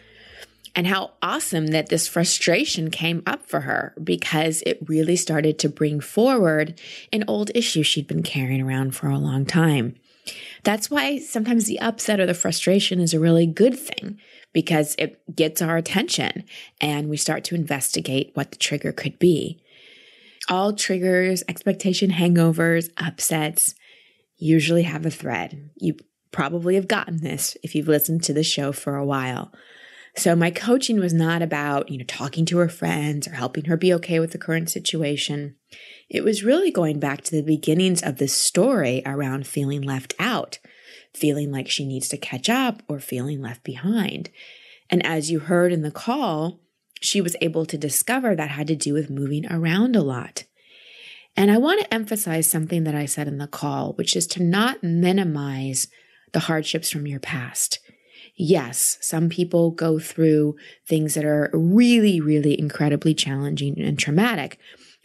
and 0.75 0.87
how 0.87 1.11
awesome 1.21 1.67
that 1.67 1.89
this 1.89 2.07
frustration 2.07 2.89
came 2.89 3.21
up 3.27 3.45
for 3.45 3.61
her 3.61 3.93
because 4.03 4.63
it 4.65 4.79
really 4.89 5.15
started 5.15 5.59
to 5.59 5.69
bring 5.69 5.99
forward 5.99 6.81
an 7.13 7.23
old 7.27 7.51
issue 7.53 7.83
she'd 7.83 8.07
been 8.07 8.23
carrying 8.23 8.63
around 8.63 8.95
for 8.95 9.09
a 9.09 9.19
long 9.19 9.45
time. 9.45 9.95
That's 10.63 10.89
why 10.89 11.19
sometimes 11.19 11.65
the 11.65 11.79
upset 11.79 12.19
or 12.19 12.25
the 12.25 12.33
frustration 12.33 12.99
is 12.99 13.13
a 13.13 13.19
really 13.19 13.45
good 13.45 13.77
thing 13.77 14.19
because 14.53 14.95
it 14.97 15.21
gets 15.35 15.61
our 15.61 15.77
attention 15.77 16.45
and 16.81 17.09
we 17.09 17.17
start 17.17 17.43
to 17.43 17.55
investigate 17.55 18.31
what 18.33 18.49
the 18.49 18.57
trigger 18.57 18.91
could 18.91 19.19
be. 19.19 19.61
All 20.49 20.73
triggers, 20.73 21.43
expectation 21.47 22.11
hangovers, 22.11 22.89
upsets 22.97 23.75
usually 24.37 24.83
have 24.83 25.05
a 25.05 25.11
thread. 25.11 25.69
You 25.75 25.95
probably 26.31 26.75
have 26.75 26.87
gotten 26.87 27.21
this 27.21 27.57
if 27.63 27.75
you've 27.75 27.87
listened 27.87 28.23
to 28.23 28.33
the 28.33 28.43
show 28.43 28.71
for 28.71 28.95
a 28.95 29.05
while. 29.05 29.51
So 30.15 30.35
my 30.35 30.49
coaching 30.49 30.99
was 30.99 31.13
not 31.13 31.41
about, 31.41 31.89
you 31.89 31.99
know, 31.99 32.05
talking 32.07 32.45
to 32.47 32.57
her 32.57 32.69
friends 32.69 33.27
or 33.27 33.33
helping 33.33 33.65
her 33.65 33.77
be 33.77 33.93
okay 33.95 34.19
with 34.19 34.31
the 34.31 34.39
current 34.39 34.69
situation. 34.69 35.55
It 36.09 36.23
was 36.23 36.43
really 36.43 36.71
going 36.71 36.99
back 36.99 37.21
to 37.25 37.35
the 37.35 37.43
beginnings 37.43 38.01
of 38.01 38.17
this 38.17 38.33
story 38.33 39.03
around 39.05 39.45
feeling 39.45 39.81
left 39.81 40.15
out, 40.17 40.57
feeling 41.13 41.51
like 41.51 41.69
she 41.69 41.85
needs 41.85 42.07
to 42.09 42.17
catch 42.17 42.49
up 42.49 42.81
or 42.87 42.99
feeling 42.99 43.41
left 43.41 43.63
behind. 43.63 44.31
And 44.89 45.05
as 45.05 45.29
you 45.29 45.39
heard 45.39 45.71
in 45.71 45.83
the 45.83 45.91
call, 45.91 46.61
she 47.01 47.21
was 47.21 47.35
able 47.41 47.65
to 47.65 47.77
discover 47.77 48.35
that 48.35 48.49
had 48.51 48.67
to 48.67 48.75
do 48.75 48.93
with 48.93 49.09
moving 49.09 49.45
around 49.51 49.95
a 49.95 50.01
lot. 50.01 50.45
And 51.35 51.51
I 51.51 51.57
want 51.57 51.81
to 51.81 51.93
emphasize 51.93 52.49
something 52.49 52.83
that 52.83 52.95
I 52.95 53.05
said 53.05 53.27
in 53.27 53.37
the 53.37 53.47
call, 53.47 53.93
which 53.93 54.15
is 54.15 54.25
to 54.27 54.43
not 54.43 54.83
minimize 54.83 55.87
the 56.33 56.41
hardships 56.41 56.89
from 56.89 57.05
your 57.05 57.19
past 57.19 57.79
yes, 58.37 58.99
some 59.01 59.27
people 59.27 59.71
go 59.71 59.99
through 59.99 60.55
things 60.85 61.15
that 61.15 61.25
are 61.25 61.49
really, 61.53 62.21
really 62.21 62.57
incredibly 62.57 63.13
challenging 63.13 63.79
and 63.81 63.99
traumatic. 63.99 64.59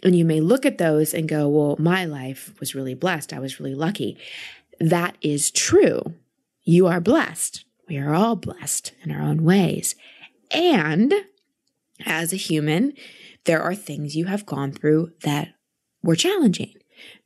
And 0.04 0.14
you 0.14 0.24
may 0.24 0.40
look 0.40 0.66
at 0.66 0.78
those 0.78 1.14
and 1.14 1.28
go, 1.28 1.48
well, 1.48 1.76
my 1.78 2.04
life 2.04 2.52
was 2.60 2.74
really 2.74 2.94
blessed. 2.94 3.32
I 3.32 3.38
was 3.38 3.58
really 3.58 3.74
lucky. 3.74 4.18
That 4.78 5.16
is 5.22 5.50
true. 5.50 6.14
You 6.64 6.86
are 6.86 7.00
blessed. 7.00 7.64
We 7.88 7.98
are 7.98 8.14
all 8.14 8.36
blessed 8.36 8.92
in 9.02 9.10
our 9.10 9.22
own 9.22 9.44
ways. 9.44 9.94
And 10.50 11.12
as 12.06 12.32
a 12.32 12.36
human, 12.36 12.92
there 13.44 13.62
are 13.62 13.74
things 13.74 14.16
you 14.16 14.26
have 14.26 14.46
gone 14.46 14.72
through 14.72 15.12
that 15.22 15.54
were 16.02 16.16
challenging. 16.16 16.74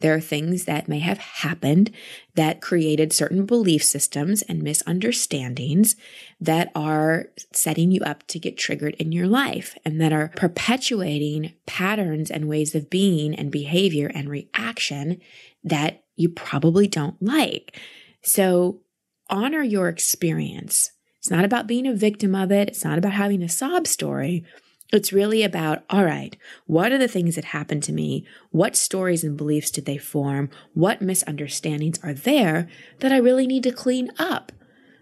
There 0.01 0.15
are 0.15 0.21
things 0.21 0.65
that 0.65 0.89
may 0.89 1.01
have 1.01 1.19
happened 1.19 1.91
that 2.35 2.61
created 2.61 3.13
certain 3.13 3.47
belief 3.47 3.85
systems 3.85 4.43
and 4.43 4.63
misunderstandings 4.63 5.97
that 6.41 6.71
are 6.75 7.27
setting 7.53 7.91
you 7.91 8.01
up 8.03 8.27
to 8.29 8.39
get 8.39 8.57
triggered 8.57 8.95
in 8.95 9.13
your 9.13 9.27
life 9.27 9.77
and 9.85 10.01
that 10.01 10.13
are 10.13 10.33
perpetuating 10.37 11.53
patterns 11.67 12.31
and 12.31 12.49
ways 12.49 12.75
of 12.75 12.91
being 12.91 13.35
and 13.35 13.51
behavior 13.51 14.11
and 14.15 14.31
reaction 14.31 15.21
that 15.65 16.05
you 16.15 16.29
probably 16.29 16.87
don't 16.87 17.21
like. 17.23 17.79
So 18.23 18.81
honor 19.29 19.63
your 19.63 19.89
experience. 19.89 20.91
It's 21.19 21.31
not 21.31 21.45
about 21.45 21.67
being 21.67 21.87
a 21.87 21.95
victim 21.95 22.35
of 22.35 22.53
it. 22.53 22.69
It's 22.69 22.85
not 22.85 22.99
about 22.99 23.13
having 23.13 23.43
a 23.43 23.49
sob 23.49 23.87
story. 23.87 24.45
It's 24.93 25.13
really 25.13 25.43
about, 25.43 25.83
all 25.91 26.05
right, 26.05 26.37
what 26.67 26.93
are 26.93 26.99
the 26.99 27.09
things 27.09 27.35
that 27.35 27.47
happened 27.47 27.83
to 27.85 27.93
me? 27.93 28.25
What 28.51 28.77
stories 28.77 29.25
and 29.25 29.37
beliefs 29.37 29.71
did 29.71 29.85
they 29.85 29.99
form? 29.99 30.49
What 30.75 31.03
misunderstandings 31.03 31.99
are 32.05 32.15
there 32.15 32.69
that 33.01 33.11
I 33.11 33.17
really 33.17 33.47
need 33.47 33.65
to 33.65 33.73
clean 33.73 34.11
up 34.19 34.53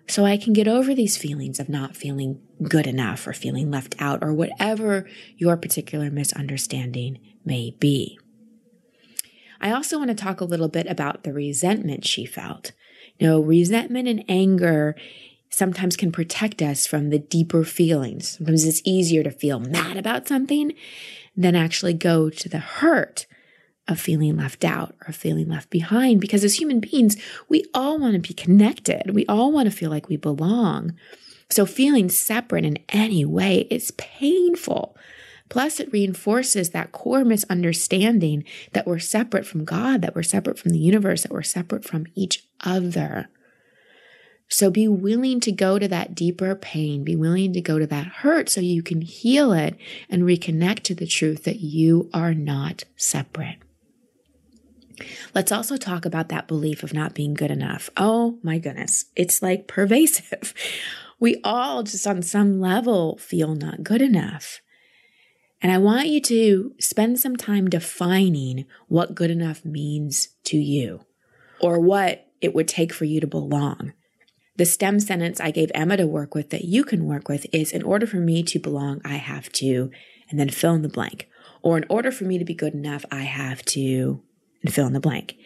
so 0.07 0.25
I 0.25 0.37
can 0.37 0.53
get 0.53 0.69
over 0.69 0.95
these 0.95 1.17
feelings 1.17 1.59
of 1.61 1.69
not 1.69 1.97
feeling 1.97 2.41
good 2.63 2.87
enough 2.87 3.27
or 3.27 3.33
feeling 3.33 3.71
left 3.71 3.95
out 3.99 4.23
or 4.23 4.33
whatever 4.33 5.07
your 5.37 5.57
particular 5.57 6.11
misunderstanding 6.11 7.19
may 7.45 7.71
be. 7.79 8.19
I 9.61 9.71
also 9.71 9.99
want 9.99 10.09
to 10.09 10.15
talk 10.15 10.41
a 10.41 10.47
little 10.47 10.69
bit 10.69 10.87
about 10.87 11.25
the 11.25 11.33
resentment 11.33 12.07
she 12.07 12.27
felt. 12.27 12.73
You 13.19 13.29
know, 13.29 13.41
resentment 13.41 14.09
and 14.09 14.25
anger 14.29 14.97
sometimes 15.55 15.97
can 15.97 16.13
protect 16.13 16.61
us 16.61 16.87
from 16.87 17.11
the 17.11 17.19
deeper 17.19 17.65
feelings. 17.65 18.37
Sometimes 18.37 18.65
it's 18.65 18.83
easier 18.85 19.23
to 19.23 19.31
feel 19.31 19.61
mad 19.61 19.97
about 19.97 20.29
something 20.29 20.73
than 21.37 21.57
actually 21.57 21.95
go 21.95 22.31
to 22.31 22.49
the 22.49 22.59
hurt 22.59 23.27
of 23.87 24.01
feeling 24.01 24.37
left 24.37 24.65
out 24.65 24.95
or 25.07 25.13
feeling 25.13 25.49
left 25.49 25.71
behind. 25.71 26.21
Because 26.21 26.45
as 26.45 26.59
human 26.59 26.81
beings, 26.81 27.17
we 27.49 27.65
all 27.75 27.99
want 27.99 28.15
to 28.15 28.19
be 28.21 28.35
connected. 28.35 29.15
We 29.15 29.27
all 29.27 29.53
want 29.53 29.71
to 29.71 29.77
feel 29.77 29.91
like 29.91 30.09
we 30.09 30.17
belong. 30.17 30.95
So 31.51 31.67
feeling 31.67 32.09
separate 32.09 32.65
in 32.65 32.79
any 32.89 33.25
way 33.25 33.67
is 33.71 33.91
painful. 33.93 34.97
Plus, 35.51 35.79
it 35.79 35.93
reinforces 35.93 36.71
that 36.71 36.93
core 36.93 37.25
misunderstanding 37.25 38.45
that 38.73 38.87
we're 38.87 38.99
separate 38.99 39.47
from 39.47 39.65
God, 39.65 40.01
that 40.01 40.15
we're 40.15 40.23
separate 40.23 40.59
from 40.59 40.73
the 40.73 40.79
universe, 40.79 41.23
that 41.23 41.33
we're 41.33 41.43
separate 41.43 41.85
from 41.85 42.07
each 42.15 42.45
other. 42.65 43.29
So 44.55 44.71
be 44.71 44.87
willing 44.87 45.41
to 45.41 45.51
go 45.51 45.81
to 45.81 45.89
that 45.89 46.15
deeper 46.15 46.55
pain, 46.55 47.03
be 47.03 47.17
willing 47.17 47.53
to 47.55 47.61
go 47.61 47.81
to 47.81 47.89
that 47.89 48.07
hurt 48.07 48.49
so 48.49 48.61
you 48.61 48.85
can 48.85 49.01
heal 49.01 49.53
it 49.53 49.77
and 50.09 50.23
reconnect 50.23 50.85
to 50.85 50.95
the 50.95 51.09
truth 51.09 51.43
that 51.43 51.59
you 51.59 52.09
are 52.15 52.35
not 52.35 52.85
separate. 52.95 53.57
Let's 55.35 55.51
also 55.51 55.77
talk 55.77 56.05
about 56.07 56.29
that 56.29 56.47
belief 56.47 56.85
of 56.85 56.95
not 56.95 57.15
being 57.15 57.35
good 57.35 57.51
enough. 57.51 57.91
Oh 57.97 58.39
my 58.45 58.59
goodness, 58.59 59.07
it's 59.17 59.43
like 59.43 59.67
pervasive. 59.67 60.55
We 61.21 61.41
all 61.43 61.85
just 61.85 62.07
on 62.07 62.23
some 62.23 62.61
level 62.61 63.17
feel 63.19 63.55
not 63.55 63.83
good 63.83 64.03
enough. 64.03 64.61
And 65.63 65.73
I 65.73 65.79
want 65.79 66.09
you 66.09 66.21
to 66.21 66.75
spend 66.81 67.19
some 67.19 67.37
time 67.37 67.71
defining 67.71 68.67
what 68.89 69.15
good 69.15 69.31
enough 69.31 69.65
means 69.65 70.29
to 70.45 70.59
you 70.59 71.01
or 71.61 71.81
what 71.81 72.27
it 72.41 72.55
would 72.55 72.69
take 72.69 72.93
for 72.93 73.05
you 73.05 73.21
to 73.21 73.29
belong. 73.29 73.95
The 74.57 74.65
stem 74.65 75.01
sentence 75.01 75.41
I 75.41 75.51
gave 75.51 75.73
Emma 75.75 75.97
to 75.97 76.07
work 76.07 76.35
with 76.35 76.51
that 76.51 76.65
you 76.65 76.85
can 76.85 77.07
work 77.07 77.29
with 77.29 77.47
is 77.53 77.73
in 77.73 77.83
order 77.83 78.07
for 78.07 78.19
me 78.19 78.45
to 78.45 78.59
belong, 78.61 79.01
I 79.05 79.17
have 79.17 79.51
to, 79.53 79.91
and 80.31 80.39
then 80.39 80.49
fill 80.49 80.75
in 80.75 80.83
the 80.83 80.89
blank. 80.89 81.29
Or 81.63 81.77
in 81.77 81.85
order 81.89 82.13
for 82.13 82.25
me 82.25 82.39
to 82.39 82.45
be 82.45 82.55
good 82.55 82.75
enough, 82.75 83.05
I 83.11 83.23
have 83.23 83.65
to, 83.67 84.23
and 84.63 84.73
fill 84.73 84.87
in 84.87 84.93
the 84.93 85.01
blank. 85.01 85.37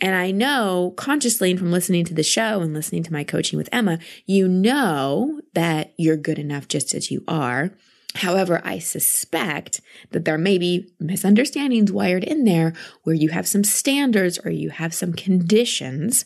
And 0.00 0.14
I 0.14 0.30
know 0.30 0.94
consciously 0.96 1.50
and 1.50 1.58
from 1.58 1.72
listening 1.72 2.04
to 2.04 2.14
the 2.14 2.22
show 2.22 2.60
and 2.60 2.72
listening 2.72 3.02
to 3.04 3.12
my 3.12 3.24
coaching 3.24 3.56
with 3.56 3.68
Emma, 3.72 3.98
you 4.26 4.46
know 4.46 5.40
that 5.54 5.94
you're 5.96 6.16
good 6.16 6.38
enough 6.38 6.68
just 6.68 6.94
as 6.94 7.10
you 7.10 7.24
are. 7.26 7.72
However, 8.16 8.60
I 8.64 8.78
suspect 8.78 9.80
that 10.12 10.24
there 10.24 10.38
may 10.38 10.58
be 10.58 10.92
misunderstandings 11.00 11.90
wired 11.90 12.24
in 12.24 12.44
there 12.44 12.74
where 13.02 13.14
you 13.14 13.30
have 13.30 13.48
some 13.48 13.64
standards 13.64 14.38
or 14.44 14.50
you 14.50 14.70
have 14.70 14.94
some 14.94 15.12
conditions 15.12 16.24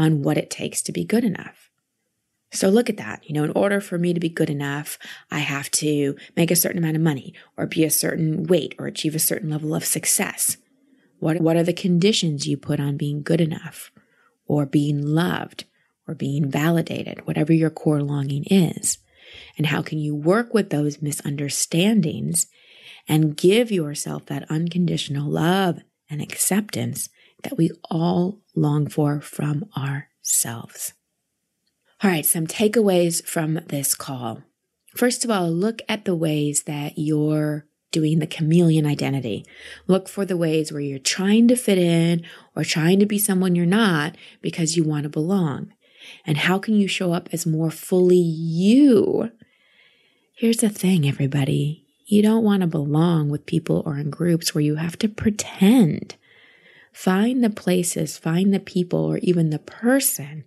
on 0.00 0.22
what 0.22 0.38
it 0.38 0.48
takes 0.48 0.80
to 0.80 0.92
be 0.92 1.04
good 1.04 1.24
enough. 1.24 1.70
So 2.52 2.70
look 2.70 2.88
at 2.88 2.96
that. 2.96 3.22
You 3.28 3.34
know, 3.34 3.44
in 3.44 3.52
order 3.54 3.82
for 3.82 3.98
me 3.98 4.14
to 4.14 4.18
be 4.18 4.30
good 4.30 4.48
enough, 4.48 4.98
I 5.30 5.40
have 5.40 5.70
to 5.72 6.16
make 6.36 6.50
a 6.50 6.56
certain 6.56 6.78
amount 6.78 6.96
of 6.96 7.02
money 7.02 7.34
or 7.58 7.66
be 7.66 7.84
a 7.84 7.90
certain 7.90 8.44
weight 8.44 8.74
or 8.78 8.86
achieve 8.86 9.14
a 9.14 9.20
certain 9.20 9.50
level 9.50 9.74
of 9.74 9.84
success. 9.84 10.56
What, 11.18 11.38
what 11.42 11.56
are 11.56 11.62
the 11.62 11.74
conditions 11.74 12.48
you 12.48 12.56
put 12.56 12.80
on 12.80 12.96
being 12.96 13.22
good 13.22 13.42
enough 13.42 13.92
or 14.46 14.64
being 14.64 15.06
loved 15.06 15.64
or 16.08 16.14
being 16.14 16.50
validated, 16.50 17.26
whatever 17.26 17.52
your 17.52 17.70
core 17.70 18.02
longing 18.02 18.44
is? 18.50 18.98
And 19.58 19.66
how 19.66 19.82
can 19.82 19.98
you 19.98 20.16
work 20.16 20.54
with 20.54 20.70
those 20.70 21.02
misunderstandings 21.02 22.46
and 23.06 23.36
give 23.36 23.70
yourself 23.70 24.24
that 24.26 24.50
unconditional 24.50 25.30
love 25.30 25.80
and 26.08 26.22
acceptance 26.22 27.10
that 27.42 27.56
we 27.56 27.70
all 27.90 28.40
long 28.54 28.88
for 28.88 29.20
from 29.20 29.66
ourselves? 29.76 30.94
All 32.02 32.10
right, 32.10 32.24
some 32.24 32.46
takeaways 32.46 33.24
from 33.24 33.60
this 33.66 33.94
call. 33.94 34.42
First 34.94 35.24
of 35.24 35.30
all, 35.30 35.50
look 35.50 35.82
at 35.88 36.04
the 36.04 36.14
ways 36.14 36.64
that 36.64 36.94
you're 36.96 37.66
doing 37.92 38.18
the 38.18 38.26
chameleon 38.26 38.86
identity. 38.86 39.44
Look 39.86 40.08
for 40.08 40.24
the 40.24 40.36
ways 40.36 40.72
where 40.72 40.80
you're 40.80 40.98
trying 40.98 41.48
to 41.48 41.56
fit 41.56 41.78
in 41.78 42.24
or 42.54 42.64
trying 42.64 43.00
to 43.00 43.06
be 43.06 43.18
someone 43.18 43.54
you're 43.54 43.66
not 43.66 44.16
because 44.40 44.76
you 44.76 44.84
want 44.84 45.04
to 45.04 45.08
belong. 45.08 45.72
And 46.24 46.38
how 46.38 46.58
can 46.58 46.74
you 46.74 46.88
show 46.88 47.12
up 47.12 47.28
as 47.32 47.46
more 47.46 47.70
fully 47.70 48.16
you? 48.16 49.30
Here's 50.34 50.58
the 50.58 50.70
thing, 50.70 51.06
everybody. 51.06 51.84
You 52.06 52.22
don't 52.22 52.44
want 52.44 52.62
to 52.62 52.66
belong 52.66 53.28
with 53.28 53.46
people 53.46 53.82
or 53.84 53.98
in 53.98 54.10
groups 54.10 54.54
where 54.54 54.62
you 54.62 54.76
have 54.76 54.98
to 54.98 55.08
pretend. 55.08 56.16
Find 56.92 57.42
the 57.42 57.50
places, 57.50 58.18
find 58.18 58.52
the 58.52 58.60
people, 58.60 59.04
or 59.04 59.18
even 59.18 59.50
the 59.50 59.58
person 59.58 60.44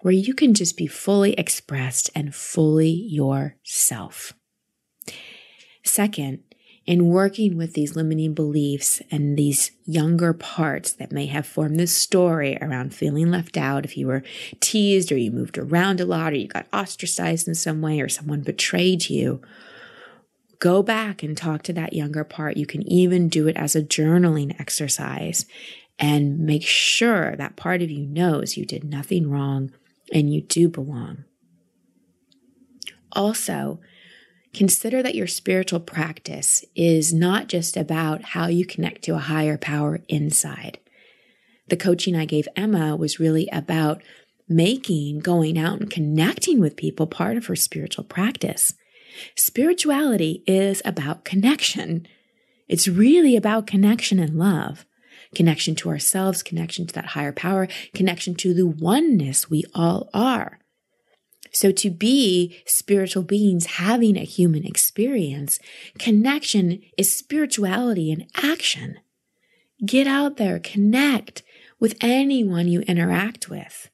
where 0.00 0.14
you 0.14 0.34
can 0.34 0.54
just 0.54 0.76
be 0.76 0.86
fully 0.86 1.32
expressed 1.34 2.10
and 2.14 2.34
fully 2.34 2.90
yourself. 2.90 4.32
Second, 5.82 6.42
in 6.86 7.08
working 7.08 7.56
with 7.56 7.74
these 7.74 7.96
limiting 7.96 8.32
beliefs 8.32 9.02
and 9.10 9.36
these 9.36 9.72
younger 9.84 10.32
parts 10.32 10.92
that 10.92 11.10
may 11.10 11.26
have 11.26 11.46
formed 11.46 11.78
this 11.80 11.92
story 11.92 12.56
around 12.60 12.94
feeling 12.94 13.30
left 13.30 13.56
out 13.56 13.84
if 13.84 13.96
you 13.96 14.06
were 14.06 14.22
teased 14.60 15.10
or 15.10 15.16
you 15.16 15.32
moved 15.32 15.58
around 15.58 16.00
a 16.00 16.06
lot 16.06 16.32
or 16.32 16.36
you 16.36 16.46
got 16.46 16.68
ostracized 16.72 17.48
in 17.48 17.56
some 17.56 17.80
way 17.82 18.00
or 18.00 18.08
someone 18.08 18.42
betrayed 18.42 19.10
you, 19.10 19.42
go 20.58 20.82
back 20.82 21.22
and 21.22 21.36
talk 21.36 21.62
to 21.62 21.72
that 21.74 21.92
younger 21.92 22.24
part. 22.24 22.56
You 22.56 22.66
can 22.66 22.82
even 22.90 23.28
do 23.28 23.48
it 23.48 23.56
as 23.56 23.74
a 23.74 23.82
journaling 23.82 24.58
exercise 24.60 25.46
and 25.98 26.38
make 26.38 26.64
sure 26.64 27.36
that 27.36 27.56
part 27.56 27.82
of 27.82 27.90
you 27.90 28.06
knows 28.06 28.56
you 28.56 28.64
did 28.66 28.84
nothing 28.84 29.30
wrong 29.30 29.72
and 30.12 30.32
you 30.32 30.42
do 30.42 30.68
belong. 30.68 31.24
Also, 33.12 33.80
Consider 34.56 35.02
that 35.02 35.14
your 35.14 35.26
spiritual 35.26 35.80
practice 35.80 36.64
is 36.74 37.12
not 37.12 37.46
just 37.46 37.76
about 37.76 38.22
how 38.22 38.46
you 38.46 38.64
connect 38.64 39.02
to 39.02 39.14
a 39.14 39.18
higher 39.18 39.58
power 39.58 40.00
inside. 40.08 40.78
The 41.68 41.76
coaching 41.76 42.16
I 42.16 42.24
gave 42.24 42.48
Emma 42.56 42.96
was 42.96 43.20
really 43.20 43.50
about 43.52 44.02
making 44.48 45.18
going 45.18 45.58
out 45.58 45.80
and 45.80 45.90
connecting 45.90 46.58
with 46.58 46.74
people 46.74 47.06
part 47.06 47.36
of 47.36 47.46
her 47.46 47.54
spiritual 47.54 48.04
practice. 48.04 48.72
Spirituality 49.34 50.42
is 50.46 50.82
about 50.84 51.24
connection. 51.24 52.06
It's 52.68 52.88
really 52.88 53.36
about 53.36 53.66
connection 53.66 54.18
and 54.18 54.38
love. 54.38 54.86
Connection 55.34 55.74
to 55.76 55.88
ourselves, 55.88 56.42
connection 56.42 56.86
to 56.86 56.94
that 56.94 57.06
higher 57.06 57.32
power, 57.32 57.68
connection 57.94 58.34
to 58.36 58.54
the 58.54 58.66
oneness 58.66 59.50
we 59.50 59.64
all 59.74 60.08
are. 60.14 60.58
So 61.52 61.72
to 61.72 61.90
be 61.90 62.56
spiritual 62.66 63.22
beings 63.22 63.66
having 63.66 64.16
a 64.16 64.24
human 64.24 64.64
experience, 64.64 65.58
connection 65.98 66.82
is 66.98 67.16
spirituality 67.16 68.10
in 68.10 68.26
action. 68.34 68.98
Get 69.84 70.06
out 70.06 70.36
there, 70.36 70.58
connect 70.58 71.42
with 71.78 71.96
anyone 72.00 72.68
you 72.68 72.80
interact 72.82 73.48
with. 73.48 73.88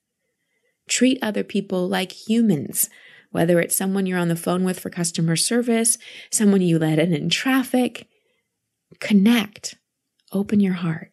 Treat 0.88 1.18
other 1.22 1.44
people 1.44 1.88
like 1.88 2.12
humans, 2.28 2.90
whether 3.32 3.60
it's 3.60 3.76
someone 3.76 4.06
you're 4.06 4.18
on 4.18 4.28
the 4.28 4.36
phone 4.36 4.62
with 4.62 4.78
for 4.78 4.90
customer 4.90 5.36
service, 5.36 5.98
someone 6.30 6.60
you 6.60 6.78
let 6.78 6.98
in 6.98 7.12
in 7.12 7.28
traffic. 7.28 8.06
Connect. 9.00 9.74
Open 10.32 10.60
your 10.60 10.74
heart. 10.74 11.10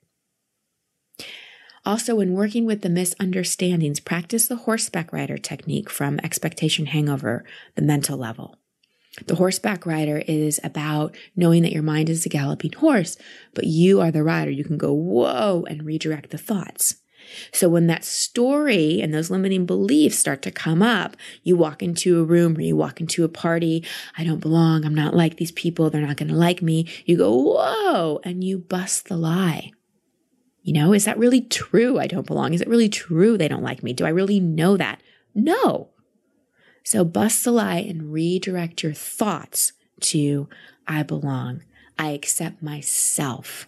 Also, 1.85 2.15
when 2.15 2.33
working 2.33 2.65
with 2.65 2.81
the 2.81 2.89
misunderstandings, 2.89 3.99
practice 3.99 4.47
the 4.47 4.57
horseback 4.57 5.11
rider 5.11 5.37
technique 5.37 5.89
from 5.89 6.19
Expectation 6.23 6.87
Hangover, 6.87 7.43
the 7.75 7.81
mental 7.81 8.17
level. 8.17 8.57
The 9.25 9.35
horseback 9.35 9.85
rider 9.85 10.21
is 10.27 10.59
about 10.63 11.15
knowing 11.35 11.63
that 11.63 11.71
your 11.71 11.83
mind 11.83 12.09
is 12.09 12.25
a 12.25 12.29
galloping 12.29 12.73
horse, 12.73 13.17
but 13.53 13.65
you 13.65 14.01
are 14.01 14.11
the 14.11 14.23
rider. 14.23 14.51
You 14.51 14.63
can 14.63 14.77
go, 14.77 14.93
whoa, 14.93 15.65
and 15.67 15.83
redirect 15.83 16.29
the 16.29 16.37
thoughts. 16.37 16.97
So 17.51 17.69
when 17.69 17.87
that 17.87 18.03
story 18.03 19.01
and 19.01 19.13
those 19.13 19.29
limiting 19.29 19.65
beliefs 19.65 20.17
start 20.17 20.41
to 20.43 20.51
come 20.51 20.81
up, 20.81 21.15
you 21.43 21.55
walk 21.55 21.81
into 21.83 22.19
a 22.19 22.23
room 22.23 22.57
or 22.57 22.61
you 22.61 22.75
walk 22.75 22.99
into 22.99 23.23
a 23.23 23.29
party. 23.29 23.85
I 24.17 24.23
don't 24.23 24.39
belong. 24.39 24.85
I'm 24.85 24.95
not 24.95 25.15
like 25.15 25.37
these 25.37 25.51
people. 25.51 25.89
They're 25.89 26.05
not 26.05 26.17
going 26.17 26.29
to 26.29 26.35
like 26.35 26.61
me. 26.61 26.87
You 27.05 27.17
go, 27.17 27.33
whoa, 27.33 28.19
and 28.23 28.43
you 28.43 28.57
bust 28.57 29.07
the 29.07 29.17
lie. 29.17 29.71
You 30.61 30.73
know, 30.73 30.93
is 30.93 31.05
that 31.05 31.17
really 31.17 31.41
true? 31.41 31.99
I 31.99 32.07
don't 32.07 32.27
belong. 32.27 32.53
Is 32.53 32.61
it 32.61 32.67
really 32.67 32.89
true 32.89 33.37
they 33.37 33.47
don't 33.47 33.63
like 33.63 33.81
me? 33.81 33.93
Do 33.93 34.05
I 34.05 34.09
really 34.09 34.39
know 34.39 34.77
that? 34.77 35.01
No. 35.33 35.89
So 36.83 37.03
bust 37.03 37.43
the 37.43 37.51
lie 37.51 37.77
and 37.77 38.11
redirect 38.11 38.83
your 38.83 38.93
thoughts 38.93 39.73
to 40.01 40.49
I 40.87 41.03
belong. 41.03 41.63
I 41.97 42.11
accept 42.11 42.63
myself. 42.63 43.67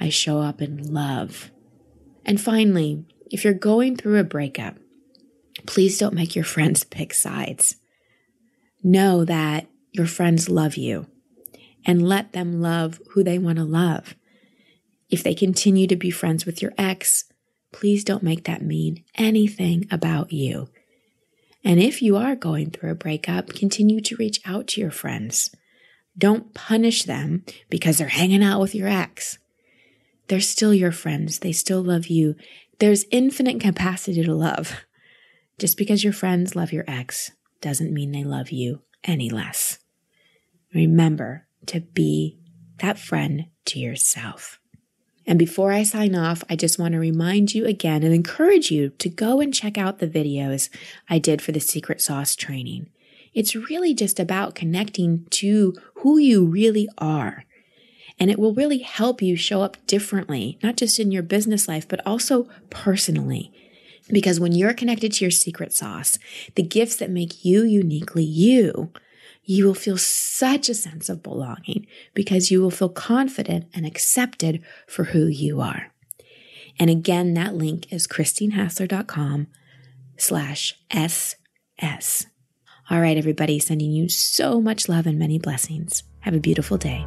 I 0.00 0.08
show 0.10 0.40
up 0.40 0.60
in 0.60 0.92
love. 0.92 1.50
And 2.28 2.38
finally, 2.38 3.06
if 3.30 3.42
you're 3.42 3.54
going 3.54 3.96
through 3.96 4.18
a 4.18 4.24
breakup, 4.24 4.76
please 5.64 5.96
don't 5.96 6.14
make 6.14 6.36
your 6.36 6.44
friends 6.44 6.84
pick 6.98 7.14
sides. 7.14 7.76
Know 8.84 9.24
that 9.24 9.66
your 9.92 10.06
friends 10.06 10.50
love 10.50 10.76
you 10.76 11.06
and 11.86 12.06
let 12.06 12.34
them 12.34 12.60
love 12.60 13.00
who 13.12 13.24
they 13.24 13.38
want 13.38 13.56
to 13.56 13.64
love. 13.64 14.14
If 15.08 15.22
they 15.22 15.34
continue 15.34 15.86
to 15.86 15.96
be 15.96 16.10
friends 16.10 16.44
with 16.44 16.60
your 16.60 16.74
ex, 16.76 17.24
please 17.72 18.04
don't 18.04 18.22
make 18.22 18.44
that 18.44 18.60
mean 18.60 19.04
anything 19.14 19.86
about 19.90 20.30
you. 20.30 20.68
And 21.64 21.80
if 21.80 22.02
you 22.02 22.18
are 22.18 22.36
going 22.36 22.70
through 22.70 22.90
a 22.90 22.94
breakup, 22.94 23.54
continue 23.54 24.02
to 24.02 24.16
reach 24.16 24.40
out 24.44 24.66
to 24.68 24.82
your 24.82 24.90
friends. 24.90 25.50
Don't 26.16 26.52
punish 26.52 27.04
them 27.04 27.44
because 27.70 27.96
they're 27.96 28.08
hanging 28.08 28.42
out 28.42 28.60
with 28.60 28.74
your 28.74 28.86
ex. 28.86 29.38
They're 30.28 30.40
still 30.40 30.74
your 30.74 30.92
friends. 30.92 31.40
They 31.40 31.52
still 31.52 31.82
love 31.82 32.06
you. 32.06 32.36
There's 32.78 33.06
infinite 33.10 33.60
capacity 33.60 34.22
to 34.22 34.34
love. 34.34 34.84
Just 35.58 35.76
because 35.76 36.04
your 36.04 36.12
friends 36.12 36.54
love 36.54 36.72
your 36.72 36.84
ex 36.86 37.32
doesn't 37.60 37.92
mean 37.92 38.12
they 38.12 38.24
love 38.24 38.50
you 38.50 38.82
any 39.04 39.28
less. 39.28 39.78
Remember 40.72 41.46
to 41.66 41.80
be 41.80 42.38
that 42.78 42.98
friend 42.98 43.46
to 43.64 43.78
yourself. 43.80 44.60
And 45.26 45.38
before 45.38 45.72
I 45.72 45.82
sign 45.82 46.14
off, 46.14 46.44
I 46.48 46.56
just 46.56 46.78
want 46.78 46.92
to 46.92 46.98
remind 46.98 47.54
you 47.54 47.66
again 47.66 48.02
and 48.02 48.14
encourage 48.14 48.70
you 48.70 48.90
to 48.90 49.08
go 49.10 49.40
and 49.40 49.52
check 49.52 49.76
out 49.76 49.98
the 49.98 50.08
videos 50.08 50.70
I 51.08 51.18
did 51.18 51.42
for 51.42 51.52
the 51.52 51.60
secret 51.60 52.00
sauce 52.00 52.34
training. 52.36 52.88
It's 53.34 53.54
really 53.54 53.92
just 53.92 54.18
about 54.18 54.54
connecting 54.54 55.26
to 55.30 55.74
who 55.96 56.18
you 56.18 56.46
really 56.46 56.88
are 56.96 57.44
And 58.20 58.30
it 58.30 58.38
will 58.38 58.54
really 58.54 58.78
help 58.78 59.22
you 59.22 59.36
show 59.36 59.62
up 59.62 59.76
differently, 59.86 60.58
not 60.62 60.76
just 60.76 60.98
in 60.98 61.12
your 61.12 61.22
business 61.22 61.68
life, 61.68 61.86
but 61.86 62.04
also 62.06 62.48
personally. 62.70 63.52
Because 64.10 64.40
when 64.40 64.52
you're 64.52 64.74
connected 64.74 65.12
to 65.12 65.24
your 65.24 65.30
secret 65.30 65.72
sauce, 65.72 66.18
the 66.54 66.62
gifts 66.62 66.96
that 66.96 67.10
make 67.10 67.44
you 67.44 67.62
uniquely 67.62 68.24
you, 68.24 68.90
you 69.44 69.64
will 69.64 69.74
feel 69.74 69.96
such 69.96 70.68
a 70.68 70.74
sense 70.74 71.08
of 71.08 71.22
belonging 71.22 71.86
because 72.14 72.50
you 72.50 72.60
will 72.60 72.70
feel 72.70 72.88
confident 72.88 73.66
and 73.72 73.86
accepted 73.86 74.62
for 74.86 75.04
who 75.04 75.26
you 75.26 75.60
are. 75.60 75.92
And 76.78 76.90
again, 76.90 77.34
that 77.34 77.54
link 77.54 77.92
is 77.92 78.06
christinehassler.com 78.06 79.48
slash 80.16 80.74
SS. 80.90 82.26
All 82.90 83.00
right, 83.00 83.16
everybody, 83.16 83.58
sending 83.58 83.90
you 83.90 84.08
so 84.08 84.60
much 84.60 84.88
love 84.88 85.06
and 85.06 85.18
many 85.18 85.38
blessings. 85.38 86.02
Have 86.20 86.34
a 86.34 86.40
beautiful 86.40 86.76
day. 86.76 87.06